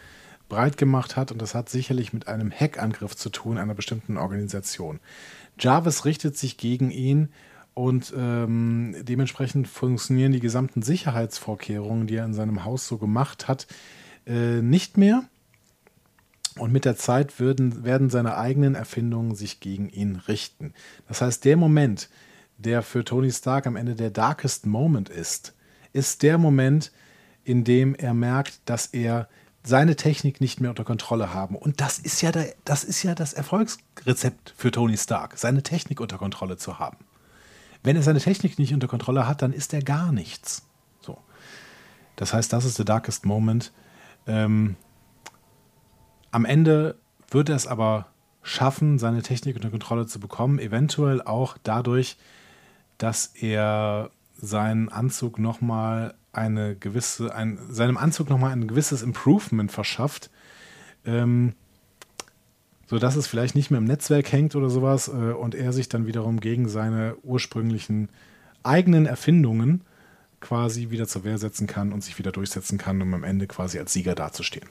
[0.54, 5.00] breit gemacht hat und das hat sicherlich mit einem Hackangriff zu tun einer bestimmten Organisation.
[5.58, 7.30] Jarvis richtet sich gegen ihn
[7.74, 13.66] und ähm, dementsprechend funktionieren die gesamten Sicherheitsvorkehrungen, die er in seinem Haus so gemacht hat,
[14.28, 15.24] äh, nicht mehr.
[16.56, 20.72] Und mit der Zeit würden, werden seine eigenen Erfindungen sich gegen ihn richten.
[21.08, 22.08] Das heißt, der Moment,
[22.58, 25.52] der für Tony Stark am Ende der darkest Moment ist,
[25.92, 26.92] ist der Moment,
[27.42, 29.28] in dem er merkt, dass er
[29.64, 31.56] seine Technik nicht mehr unter Kontrolle haben.
[31.56, 36.00] Und das ist ja, der, das, ist ja das Erfolgsrezept für Tony Stark, seine Technik
[36.00, 36.98] unter Kontrolle zu haben.
[37.82, 40.66] Wenn er seine Technik nicht unter Kontrolle hat, dann ist er gar nichts.
[41.00, 41.18] So.
[42.16, 43.72] Das heißt, das ist der Darkest Moment.
[44.26, 44.76] Ähm,
[46.30, 46.96] am Ende
[47.30, 48.06] wird er es aber
[48.42, 52.18] schaffen, seine Technik unter Kontrolle zu bekommen, eventuell auch dadurch,
[52.98, 60.30] dass er seinen Anzug nochmal eine gewisse, ein, seinem Anzug nochmal ein gewisses Improvement verschafft,
[61.04, 61.54] ähm,
[62.86, 66.06] sodass es vielleicht nicht mehr im Netzwerk hängt oder sowas äh, und er sich dann
[66.06, 68.08] wiederum gegen seine ursprünglichen
[68.62, 69.82] eigenen Erfindungen
[70.40, 73.78] quasi wieder zur Wehr setzen kann und sich wieder durchsetzen kann, um am Ende quasi
[73.78, 74.68] als Sieger dazustehen.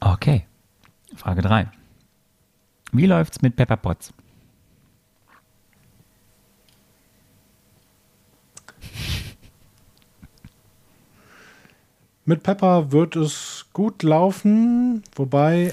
[0.00, 0.46] Okay.
[1.14, 1.70] Frage 3.
[2.92, 4.12] Wie läuft's mit Pepper Potts?
[12.32, 15.70] Mit Pepper wird es gut laufen, wobei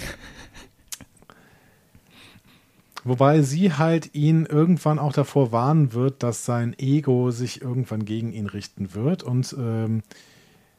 [3.05, 8.33] wobei sie halt ihn irgendwann auch davor warnen wird, dass sein Ego sich irgendwann gegen
[8.33, 9.23] ihn richten wird.
[9.23, 10.03] Und ähm,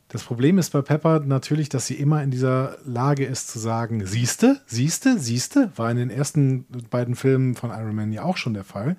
[0.09, 4.05] das Problem ist bei Pepper natürlich, dass sie immer in dieser Lage ist zu sagen,
[4.05, 8.53] siehste, siehste, siehste, war in den ersten beiden Filmen von Iron Man ja auch schon
[8.53, 8.99] der Fall.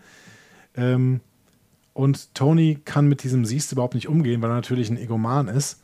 [0.76, 1.20] Ähm,
[1.94, 5.81] und Tony kann mit diesem siehste überhaupt nicht umgehen, weil er natürlich ein Egoman ist.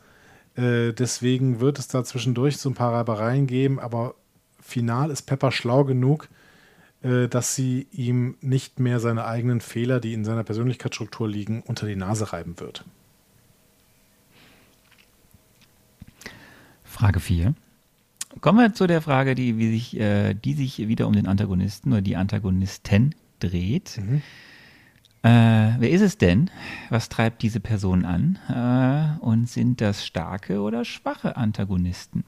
[0.58, 4.16] Äh, deswegen wird es da zwischendurch so ein paar Reibereien geben, aber
[4.60, 6.28] final ist Pepper schlau genug,
[7.02, 11.86] äh, dass sie ihm nicht mehr seine eigenen Fehler, die in seiner Persönlichkeitsstruktur liegen, unter
[11.86, 12.84] die Nase reiben wird.
[16.82, 17.54] Frage 4.
[18.40, 21.92] Kommen wir zu der Frage, die, wie sich, äh, die sich wieder um den Antagonisten
[21.92, 23.98] oder die Antagonisten dreht.
[23.98, 24.22] Mhm.
[25.22, 25.28] Äh,
[25.78, 26.50] wer ist es denn?
[26.90, 28.38] Was treibt diese Person an?
[28.48, 32.24] Äh, und sind das starke oder schwache Antagonisten?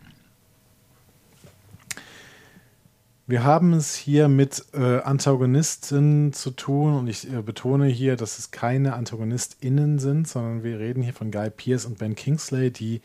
[3.31, 8.41] Wir haben es hier mit äh, Antagonisten zu tun und ich äh, betone hier, dass
[8.41, 13.03] es keine AntagonistInnen sind, sondern wir reden hier von Guy Pierce und Ben Kingsley, die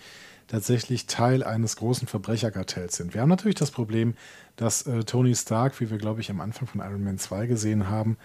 [0.47, 3.13] tatsächlich Teil eines großen Verbrecherkartells sind.
[3.13, 4.15] Wir haben natürlich das Problem,
[4.55, 7.87] dass äh, Tony Stark, wie wir glaube ich am Anfang von Iron Man 2 gesehen
[7.87, 8.17] haben,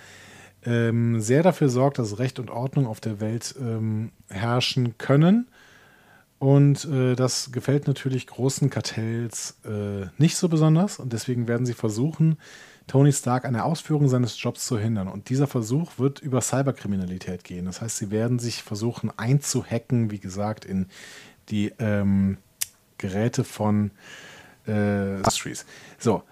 [0.64, 5.48] ähm, sehr dafür sorgt, dass Recht und Ordnung auf der Welt ähm, herrschen können.
[6.38, 10.98] Und äh, das gefällt natürlich großen Kartells äh, nicht so besonders.
[10.98, 12.38] Und deswegen werden sie versuchen,
[12.86, 15.08] Tony Stark an der Ausführung seines Jobs zu hindern.
[15.08, 17.66] Und dieser Versuch wird über Cyberkriminalität gehen.
[17.66, 20.86] Das heißt, sie werden sich versuchen einzuhacken, wie gesagt, in
[21.50, 22.38] die ähm,
[22.98, 23.90] Geräte von
[24.66, 25.66] äh, Industries.
[25.98, 26.22] So,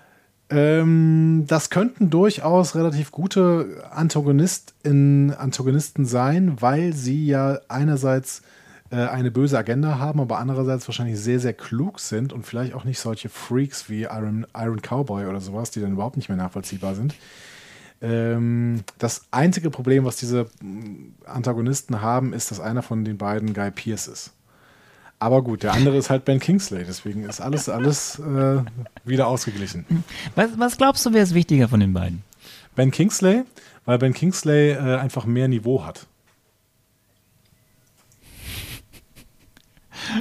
[0.51, 8.43] ähm, das könnten durchaus relativ gute Antagonisten, Antagonisten sein, weil sie ja einerseits
[8.91, 12.85] äh, eine böse Agenda haben, aber andererseits wahrscheinlich sehr, sehr klug sind und vielleicht auch
[12.85, 16.95] nicht solche Freaks wie Iron, Iron Cowboy oder sowas, die dann überhaupt nicht mehr nachvollziehbar
[16.95, 17.15] sind.
[18.01, 23.53] Ähm, das einzige Problem, was diese mm, Antagonisten haben, ist, dass einer von den beiden
[23.53, 24.33] Guy Pierce ist.
[25.21, 28.63] Aber gut, der andere ist halt Ben Kingsley, deswegen ist alles, alles äh,
[29.05, 29.85] wieder ausgeglichen.
[30.37, 32.23] Was, was glaubst du, wer ist wichtiger von den beiden?
[32.77, 33.43] Ben Kingsley,
[33.85, 36.07] weil Ben Kingsley äh, einfach mehr Niveau hat.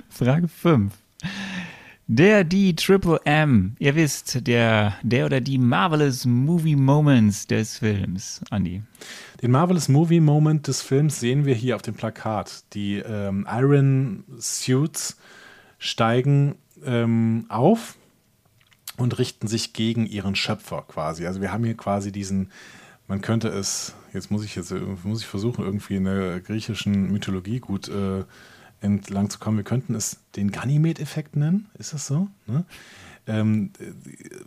[0.09, 0.93] Frage 5.
[2.09, 3.75] Der, die Triple M.
[3.79, 8.39] Ihr wisst, der, der oder die Marvelous Movie Moments des Films.
[8.49, 8.81] Andi.
[9.41, 12.63] Den Marvelous Movie Moment des Films sehen wir hier auf dem Plakat.
[12.73, 15.17] Die ähm, Iron Suits
[15.79, 16.55] steigen
[16.85, 17.97] ähm, auf
[18.95, 21.27] und richten sich gegen ihren Schöpfer quasi.
[21.27, 22.51] Also wir haben hier quasi diesen,
[23.09, 27.59] man könnte es, jetzt muss ich jetzt muss ich versuchen, irgendwie in der griechischen Mythologie
[27.59, 28.23] gut äh,
[28.81, 29.57] entlang zu kommen.
[29.57, 32.27] Wir könnten es den Ganymed-Effekt nennen, ist das so?
[32.45, 32.65] Ne?
[33.25, 33.71] Ähm,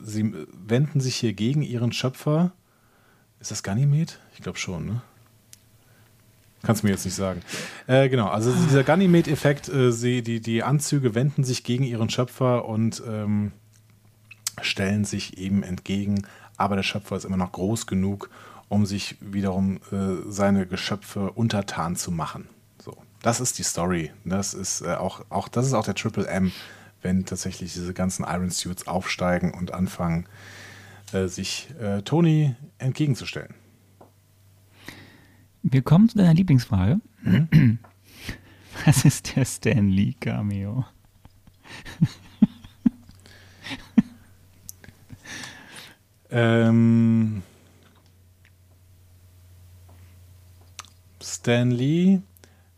[0.03, 2.53] sie wenden sich hier gegen ihren Schöpfer.
[3.41, 4.19] Ist das Ganymed?
[4.35, 5.03] Ich glaube schon, ne?
[6.63, 7.41] Kannst du mir jetzt nicht sagen.
[7.87, 9.91] Äh, genau, also dieser Ganymed-Effekt, äh,
[10.23, 13.53] die, die Anzüge wenden sich gegen ihren Schöpfer und ähm,
[14.61, 16.27] stellen sich eben entgegen,
[16.59, 18.29] aber der Schöpfer ist immer noch groß genug,
[18.69, 22.47] um sich wiederum äh, seine Geschöpfe untertan zu machen
[23.23, 24.11] das ist die Story.
[24.25, 26.53] Das ist äh, auch, auch, das ist auch der Triple M,
[27.03, 30.27] wenn tatsächlich diese ganzen Iron Suits aufsteigen und anfangen,
[31.13, 33.55] äh, sich äh, Tony entgegenzustellen.
[35.63, 37.01] Wir kommen zu deiner Lieblingsfrage.
[37.23, 37.79] Hm?
[38.87, 40.87] Was ist der Stan Lee Cameo?
[46.31, 47.43] ähm,
[51.21, 52.23] Stan Lee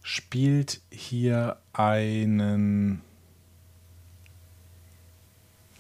[0.03, 3.00] spielt hier einen.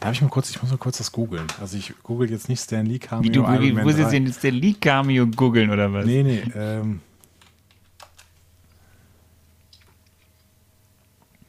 [0.00, 1.46] Darf ich mal kurz, ich muss mal kurz das googeln.
[1.60, 4.10] Also ich google jetzt nicht Stan Lee Cameo Wie du Iron Man wo sie 3.
[4.10, 6.06] den Stan Lee Cameo googeln oder was?
[6.06, 7.00] Nee, nee, ähm.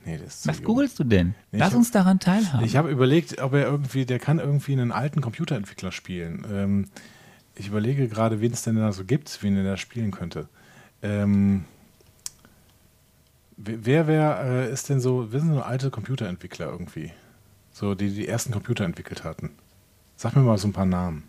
[0.05, 1.34] Nee, das ist Was googelst du denn?
[1.51, 2.65] Nee, Lass hab- uns daran teilhaben.
[2.65, 6.45] Ich habe überlegt, ob er irgendwie, der kann irgendwie einen alten Computerentwickler spielen.
[6.51, 6.86] Ähm,
[7.55, 10.49] ich überlege gerade, wen es denn da so gibt, wen er da spielen könnte.
[11.01, 11.63] Ähm,
[13.66, 17.11] wer wer äh, ist denn so, wer sind so alte Computerentwickler irgendwie?
[17.72, 19.51] So, die die ersten Computer entwickelt hatten.
[20.16, 21.24] Sag mir mal so ein paar Namen.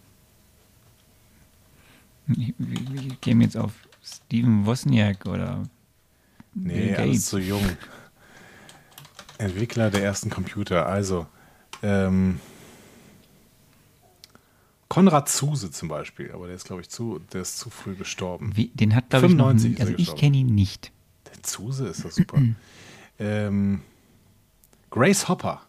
[2.28, 3.72] Ich, ich, käme jetzt auf
[4.02, 5.62] Steven Wozniak oder
[6.54, 7.26] Nee, Bill alles Gates.
[7.26, 7.64] zu jung.
[9.38, 10.86] Entwickler der ersten Computer.
[10.86, 11.26] Also,
[11.82, 12.40] ähm,
[14.88, 18.52] Konrad Zuse zum Beispiel, aber der ist, glaube ich, zu, der ist zu früh gestorben.
[18.54, 20.92] Wie, den hat, glaube ich, noch 95 nie, ist also ich kenne ihn nicht.
[21.44, 22.38] Zuse ist doch super.
[23.18, 23.82] ähm,
[24.90, 25.62] Grace Hopper.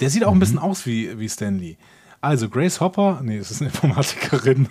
[0.00, 1.76] Der sieht auch ein bisschen aus wie, wie Stan Lee.
[2.20, 4.68] Also, Grace Hopper, nee, das ist eine Informatikerin.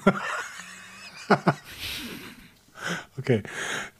[3.18, 3.43] okay.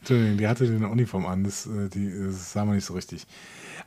[0.02, 3.26] Entschuldigung, die hatte eine Uniform an, das, äh, die, das sah man nicht so richtig.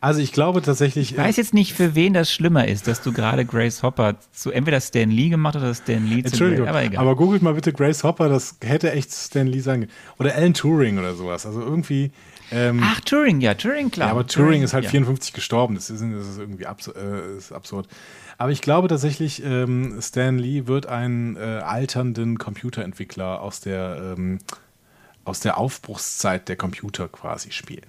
[0.01, 1.13] Also, ich glaube tatsächlich.
[1.13, 4.51] Ich weiß jetzt nicht, für wen das schlimmer ist, dass du gerade Grace Hopper zu
[4.51, 7.01] entweder Stan Lee gemacht oder Stan Lee zu Entschuldigung, aber egal.
[7.01, 9.93] aber googelt mal bitte Grace Hopper, das hätte echt Stan Lee sein können.
[10.19, 11.47] Oder Alan Turing oder sowas.
[11.47, 12.11] Also irgendwie.
[12.53, 14.09] Ähm, Ach, Turing, ja, Turing, klar.
[14.09, 14.91] Ja, aber Turing ist halt ja.
[14.91, 15.75] 54 gestorben.
[15.75, 17.89] Das ist, das ist irgendwie abs äh, ist absurd.
[18.37, 24.39] Aber ich glaube tatsächlich, ähm, Stan Lee wird einen äh, alternden Computerentwickler aus der, ähm,
[25.25, 27.87] aus der Aufbruchszeit der Computer quasi spielen.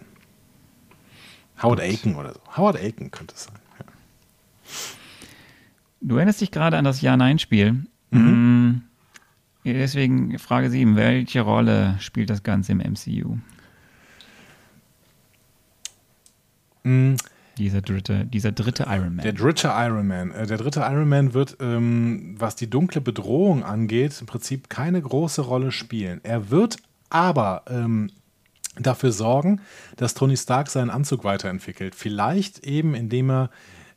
[1.61, 2.39] Howard Aiken oder so.
[2.57, 3.55] Howard Aiken könnte es sein.
[3.79, 3.86] Ja.
[6.01, 7.86] Du erinnerst dich gerade an das Ja-Nein-Spiel.
[8.11, 8.19] Mhm.
[8.19, 8.81] Mm,
[9.65, 10.95] Deswegen Frage 7.
[10.95, 13.38] Welche Rolle spielt das Ganze im MCU?
[16.83, 17.15] Mm,
[17.57, 19.23] Dieser dritte, dieser dritte Iron Man.
[19.23, 20.31] Der dritte Iron Man.
[20.31, 25.01] Äh, der dritte Iron Man wird, ähm, was die dunkle Bedrohung angeht, im Prinzip keine
[25.01, 26.19] große Rolle spielen.
[26.23, 26.77] Er wird
[27.10, 28.12] aber ähm,
[28.78, 29.62] dafür sorgen,
[29.95, 31.95] dass Tony Stark seinen Anzug weiterentwickelt.
[31.95, 33.49] Vielleicht eben, indem er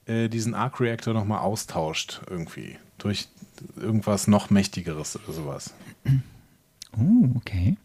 [0.06, 2.76] äh, diesen Arc Reactor nochmal austauscht, irgendwie.
[2.98, 3.28] Durch
[3.76, 5.74] irgendwas noch Mächtigeres oder sowas.
[6.96, 7.76] Oh, okay.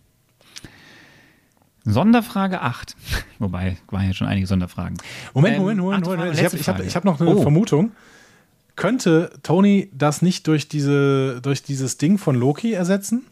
[1.85, 2.95] Sonderfrage 8.
[3.39, 4.97] Wobei, waren ja schon einige Sonderfragen.
[5.33, 6.35] Moment, Ähm, Moment, Moment, Moment.
[6.37, 7.41] Frage, Ich habe hab, hab noch eine Oh.
[7.41, 7.91] Vermutung.
[8.75, 13.25] Könnte Tony das nicht durch, diese, durch dieses Ding von Loki ersetzen?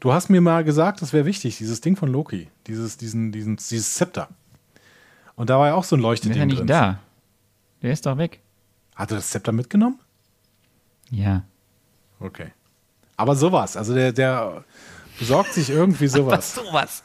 [0.00, 3.56] Du hast mir mal gesagt, das wäre wichtig, dieses Ding von Loki, dieses, diesen, diesen,
[3.56, 4.28] dieses Zepter.
[5.36, 6.98] Und da war ja auch so ein Der Leuchteding ist ja nicht da.
[7.82, 8.40] Der ist doch weg.
[8.94, 9.98] Hat er das Zepter mitgenommen?
[11.10, 11.42] Ja.
[12.20, 12.48] Okay.
[13.16, 14.64] Aber sowas, also der, der
[15.18, 16.54] besorgt sich irgendwie sowas.
[16.54, 17.02] sowas.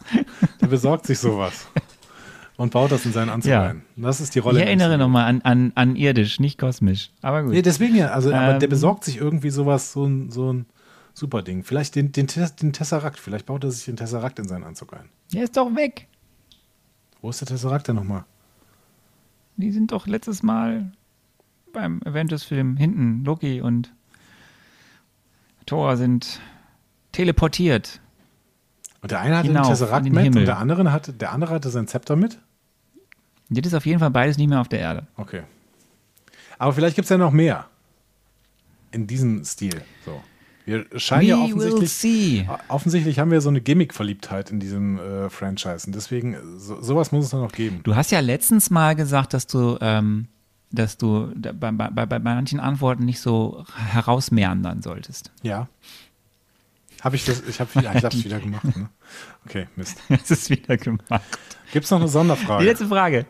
[0.61, 1.67] Der besorgt sich sowas.
[2.57, 3.63] Und baut das in seinen Anzug Ja.
[3.63, 3.83] ein.
[3.95, 4.61] Und Das ist die Ich Rolle.
[4.61, 7.11] im erinnere nochmal an, an, an irdisch, nicht kosmisch.
[7.21, 7.51] Aber gut.
[7.53, 8.09] Nee, deswegen ja.
[8.11, 8.69] Also, aber der Ähm.
[8.69, 10.65] besorgt sich irgendwie sowas, so ein, so ein
[11.13, 11.63] super Ding.
[11.63, 13.19] Vielleicht den, den, den Tesseract.
[13.19, 15.09] Vielleicht baut er sich den Tesseract in seinen Anzug ein.
[15.33, 16.07] Der ist doch weg.
[17.21, 18.25] Wo ist der Tesseract denn nochmal?
[19.57, 20.91] Die sind doch letztes Mal
[21.71, 23.23] beim Avengers-Film hinten.
[23.23, 23.93] Loki und
[25.65, 26.41] Thor sind
[27.11, 28.01] teleportiert.
[29.01, 30.39] Und der eine hatte Hinauf den Tesseract in den mit Himmel.
[30.39, 32.39] und der andere hatte, der andere hatte sein Zepter mit?
[33.49, 35.07] Jetzt ist auf jeden Fall beides nicht mehr auf der Erde.
[35.17, 35.43] Okay.
[36.57, 37.67] Aber vielleicht gibt es ja noch mehr.
[38.91, 39.81] In diesem Stil.
[40.05, 40.21] So.
[40.65, 42.47] Wir scheinen ja We will offensichtlich.
[42.67, 45.87] Offensichtlich haben wir so eine Gimmick-Verliebtheit in diesem äh, Franchise.
[45.87, 47.81] Und deswegen, so, sowas muss es dann noch geben.
[47.83, 50.27] Du hast ja letztens mal gesagt, dass du, ähm,
[50.71, 55.31] dass du bei, bei, bei, bei manchen Antworten nicht so herausmeandern solltest.
[55.41, 55.67] Ja.
[57.01, 57.41] Habe ich das?
[57.47, 58.63] Ich habe ja, ich hab's wieder gemacht.
[58.77, 58.89] Ne?
[59.45, 59.97] Okay, Mist.
[60.09, 61.21] Das ist wieder gemacht.
[61.73, 62.63] Gibt es noch eine Die Sonderfrage?
[62.63, 63.25] letzte Frage.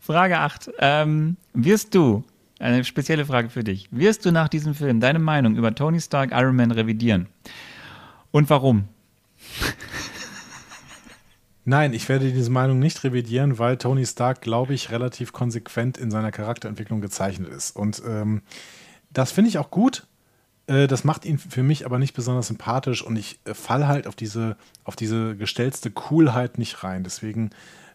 [0.00, 0.70] Frage 8.
[0.78, 2.22] Ähm, wirst du,
[2.58, 6.30] eine spezielle Frage für dich, wirst du nach diesem Film deine Meinung über Tony Stark
[6.32, 7.26] Iron Man revidieren?
[8.30, 8.88] Und warum?
[11.64, 16.12] Nein, ich werde diese Meinung nicht revidieren, weil Tony Stark, glaube ich, relativ konsequent in
[16.12, 17.74] seiner Charakterentwicklung gezeichnet ist.
[17.74, 18.42] Und ähm,
[19.10, 20.06] das finde ich auch gut.
[20.68, 24.06] Äh, das macht ihn für mich aber nicht besonders sympathisch und ich äh, fall halt
[24.06, 27.02] auf diese, auf diese gestellte Coolheit nicht rein.
[27.02, 27.50] Deswegen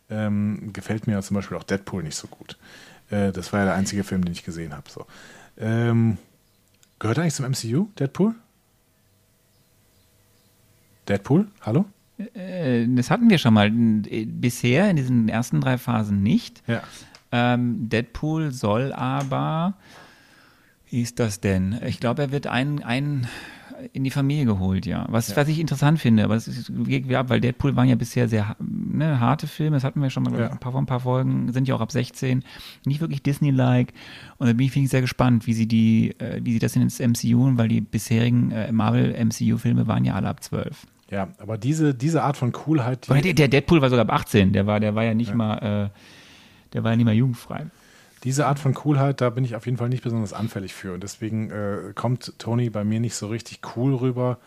[0.10, 2.58] ähm, gefällt mir zum Beispiel auch Deadpool nicht so gut.
[3.12, 4.90] Äh, das war ja der einzige Film, den ich gesehen habe.
[4.90, 5.06] So.
[5.58, 6.18] Ähm,
[7.00, 8.34] gehört eigentlich zum MCU, Deadpool?
[11.08, 11.48] Deadpool?
[11.62, 11.86] Hallo?
[12.34, 13.68] Äh, das hatten wir schon mal.
[13.68, 16.64] Äh, Bisher in diesen ersten drei Phasen nicht.
[16.68, 16.82] Ja.
[17.32, 19.76] Ähm, Deadpool soll aber
[20.92, 21.80] Wie ist das denn?
[21.86, 23.28] Ich glaube, er wird ein, ein
[23.94, 25.06] in die Familie geholt, ja.
[25.10, 25.38] Was, ja.
[25.38, 28.56] was ich interessant finde, aber es ist geht ab, weil Deadpool waren ja bisher sehr
[28.60, 30.50] ne, harte Filme, das hatten wir schon mal ja.
[30.50, 32.44] ein paar ein paar Folgen, sind ja auch ab 16,
[32.86, 33.94] nicht wirklich Disney-like.
[34.38, 36.82] Und da bin ich, ich sehr gespannt, wie sie die, äh, wie sie das in
[36.82, 40.88] ins MCU, weil die bisherigen äh, Marvel-MCU-Filme waren ja alle ab 12.
[41.10, 43.08] Ja, aber diese, diese Art von Coolheit.
[43.24, 45.36] Die der, Deadpool war sogar ab 18, der war, der war ja nicht ja.
[45.36, 45.90] mal, äh,
[46.74, 47.66] der war ja nicht mal jugendfrei
[48.24, 50.94] diese Art von Coolheit, da bin ich auf jeden Fall nicht besonders anfällig für.
[50.94, 54.38] Und deswegen äh, kommt Tony bei mir nicht so richtig cool rüber.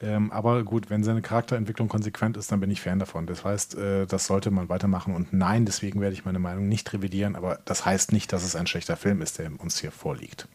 [0.00, 3.26] Ähm, aber gut, wenn seine Charakterentwicklung konsequent ist, dann bin ich Fan davon.
[3.26, 5.14] Das heißt, äh, das sollte man weitermachen.
[5.14, 7.36] Und nein, deswegen werde ich meine Meinung nicht revidieren.
[7.36, 10.48] Aber das heißt nicht, dass es ein schlechter Film ist, der uns hier vorliegt.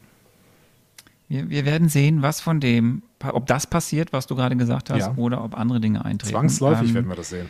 [1.30, 5.00] Wir, wir werden sehen, was von dem, ob das passiert, was du gerade gesagt hast,
[5.00, 5.14] ja.
[5.16, 6.34] oder ob andere Dinge eintreten.
[6.34, 7.50] Zwangsläufig ähm, werden wir das sehen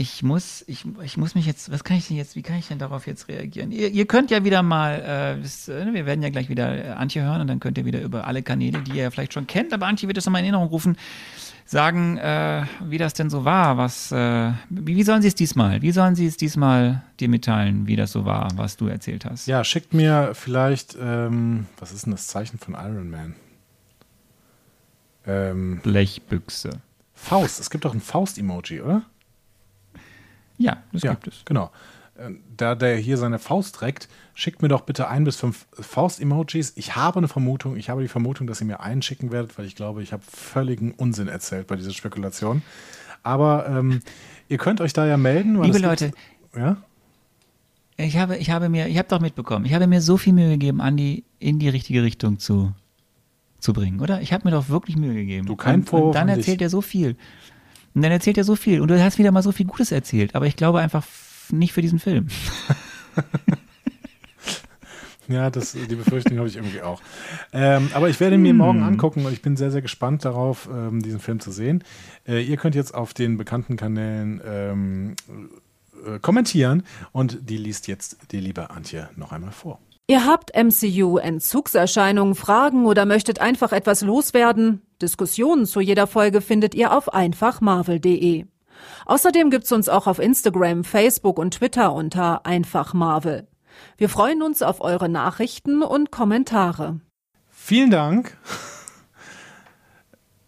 [0.00, 2.68] ich muss, ich, ich muss mich jetzt, was kann ich denn jetzt, wie kann ich
[2.68, 3.70] denn darauf jetzt reagieren?
[3.70, 4.94] Ihr, ihr könnt ja wieder mal,
[5.38, 7.84] äh, das, äh, wir werden ja gleich wieder äh, Antje hören und dann könnt ihr
[7.84, 10.40] wieder über alle Kanäle, die ihr ja vielleicht schon kennt, aber Antje wird das nochmal
[10.40, 10.96] in Erinnerung rufen,
[11.66, 15.82] sagen, äh, wie das denn so war, was, äh, wie, wie sollen sie es diesmal,
[15.82, 19.48] wie sollen sie es diesmal dir mitteilen, wie das so war, was du erzählt hast?
[19.48, 23.34] Ja, schickt mir vielleicht, ähm, was ist denn das Zeichen von Iron Man?
[25.26, 26.80] Ähm, Blechbüchse.
[27.12, 29.02] Faust, es gibt doch ein Faust-Emoji, oder?
[30.60, 31.42] Ja, das ja, gibt es.
[31.46, 31.70] Genau.
[32.16, 36.74] Äh, da der hier seine Faust trägt, schickt mir doch bitte ein bis fünf Faust-Emojis.
[36.76, 39.64] Ich habe eine Vermutung, ich habe die Vermutung, dass ihr mir einen schicken werdet, weil
[39.64, 42.62] ich glaube, ich habe völligen Unsinn erzählt bei dieser Spekulation.
[43.22, 44.02] Aber ähm,
[44.48, 45.62] ihr könnt euch da ja melden.
[45.62, 46.12] Liebe Leute,
[46.54, 46.76] ja?
[47.96, 50.50] ich habe, ich habe mir, ich habe doch mitbekommen, ich habe mir so viel Mühe
[50.50, 52.72] gegeben, Andi in die richtige Richtung zu,
[53.58, 54.20] zu bringen, oder?
[54.20, 55.46] Ich habe mir doch wirklich Mühe gegeben.
[55.46, 57.16] Du kein Vorwurf und dann erzählt er so viel.
[57.94, 58.80] Und dann erzählt er so viel.
[58.80, 60.34] Und du hast wieder mal so viel Gutes erzählt.
[60.34, 61.04] Aber ich glaube einfach
[61.50, 62.28] nicht für diesen Film.
[65.28, 67.00] ja, das, die Befürchtung habe ich irgendwie auch.
[67.52, 68.88] Ähm, aber ich werde ihn mir morgen hm.
[68.88, 71.84] angucken und ich bin sehr, sehr gespannt darauf, ähm, diesen Film zu sehen.
[72.26, 75.16] Äh, ihr könnt jetzt auf den bekannten Kanälen ähm,
[76.06, 79.80] äh, kommentieren und die liest jetzt die liebe Antje noch einmal vor.
[80.06, 84.82] Ihr habt MCU-Entzugserscheinungen, Fragen oder möchtet einfach etwas loswerden?
[85.02, 88.46] Diskussionen zu jeder Folge findet ihr auf einfachmarvel.de.
[89.06, 93.46] Außerdem gibt's uns auch auf Instagram, Facebook und Twitter unter einfachmarvel.
[93.96, 97.00] Wir freuen uns auf eure Nachrichten und Kommentare.
[97.48, 98.36] Vielen Dank.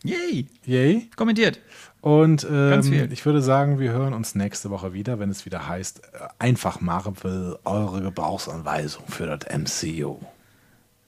[0.04, 0.46] Yay.
[0.64, 1.10] Yay.
[1.16, 1.60] Kommentiert.
[2.00, 6.00] Und ähm, ich würde sagen, wir hören uns nächste Woche wieder, wenn es wieder heißt,
[6.00, 10.18] äh, einfach Marvel, eure Gebrauchsanweisung für das MCU.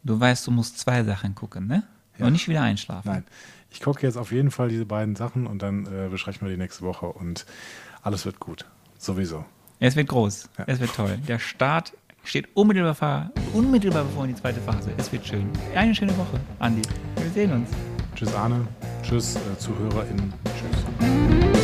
[0.04, 1.82] Du weißt, du musst zwei Sachen gucken, ne?
[2.18, 2.26] Ja.
[2.26, 3.08] Und nicht wieder einschlafen.
[3.10, 3.24] Nein.
[3.70, 6.60] Ich gucke jetzt auf jeden Fall diese beiden Sachen und dann äh, besprechen wir die
[6.60, 7.44] nächste Woche und
[8.02, 8.66] alles wird gut.
[8.98, 9.44] Sowieso.
[9.80, 10.48] Es wird groß.
[10.58, 10.64] Ja.
[10.68, 11.18] Es wird toll.
[11.26, 11.92] Der Start
[12.22, 14.92] steht unmittelbar, unmittelbar bevor in die zweite Phase.
[14.96, 15.48] Es wird schön.
[15.74, 16.82] Eine schöne Woche, Andi.
[17.16, 17.70] Wir sehen uns.
[18.14, 18.66] Tschüss, Arne.
[19.02, 20.32] Tschüss, äh, ZuhörerInnen.
[20.44, 21.63] Tschüss.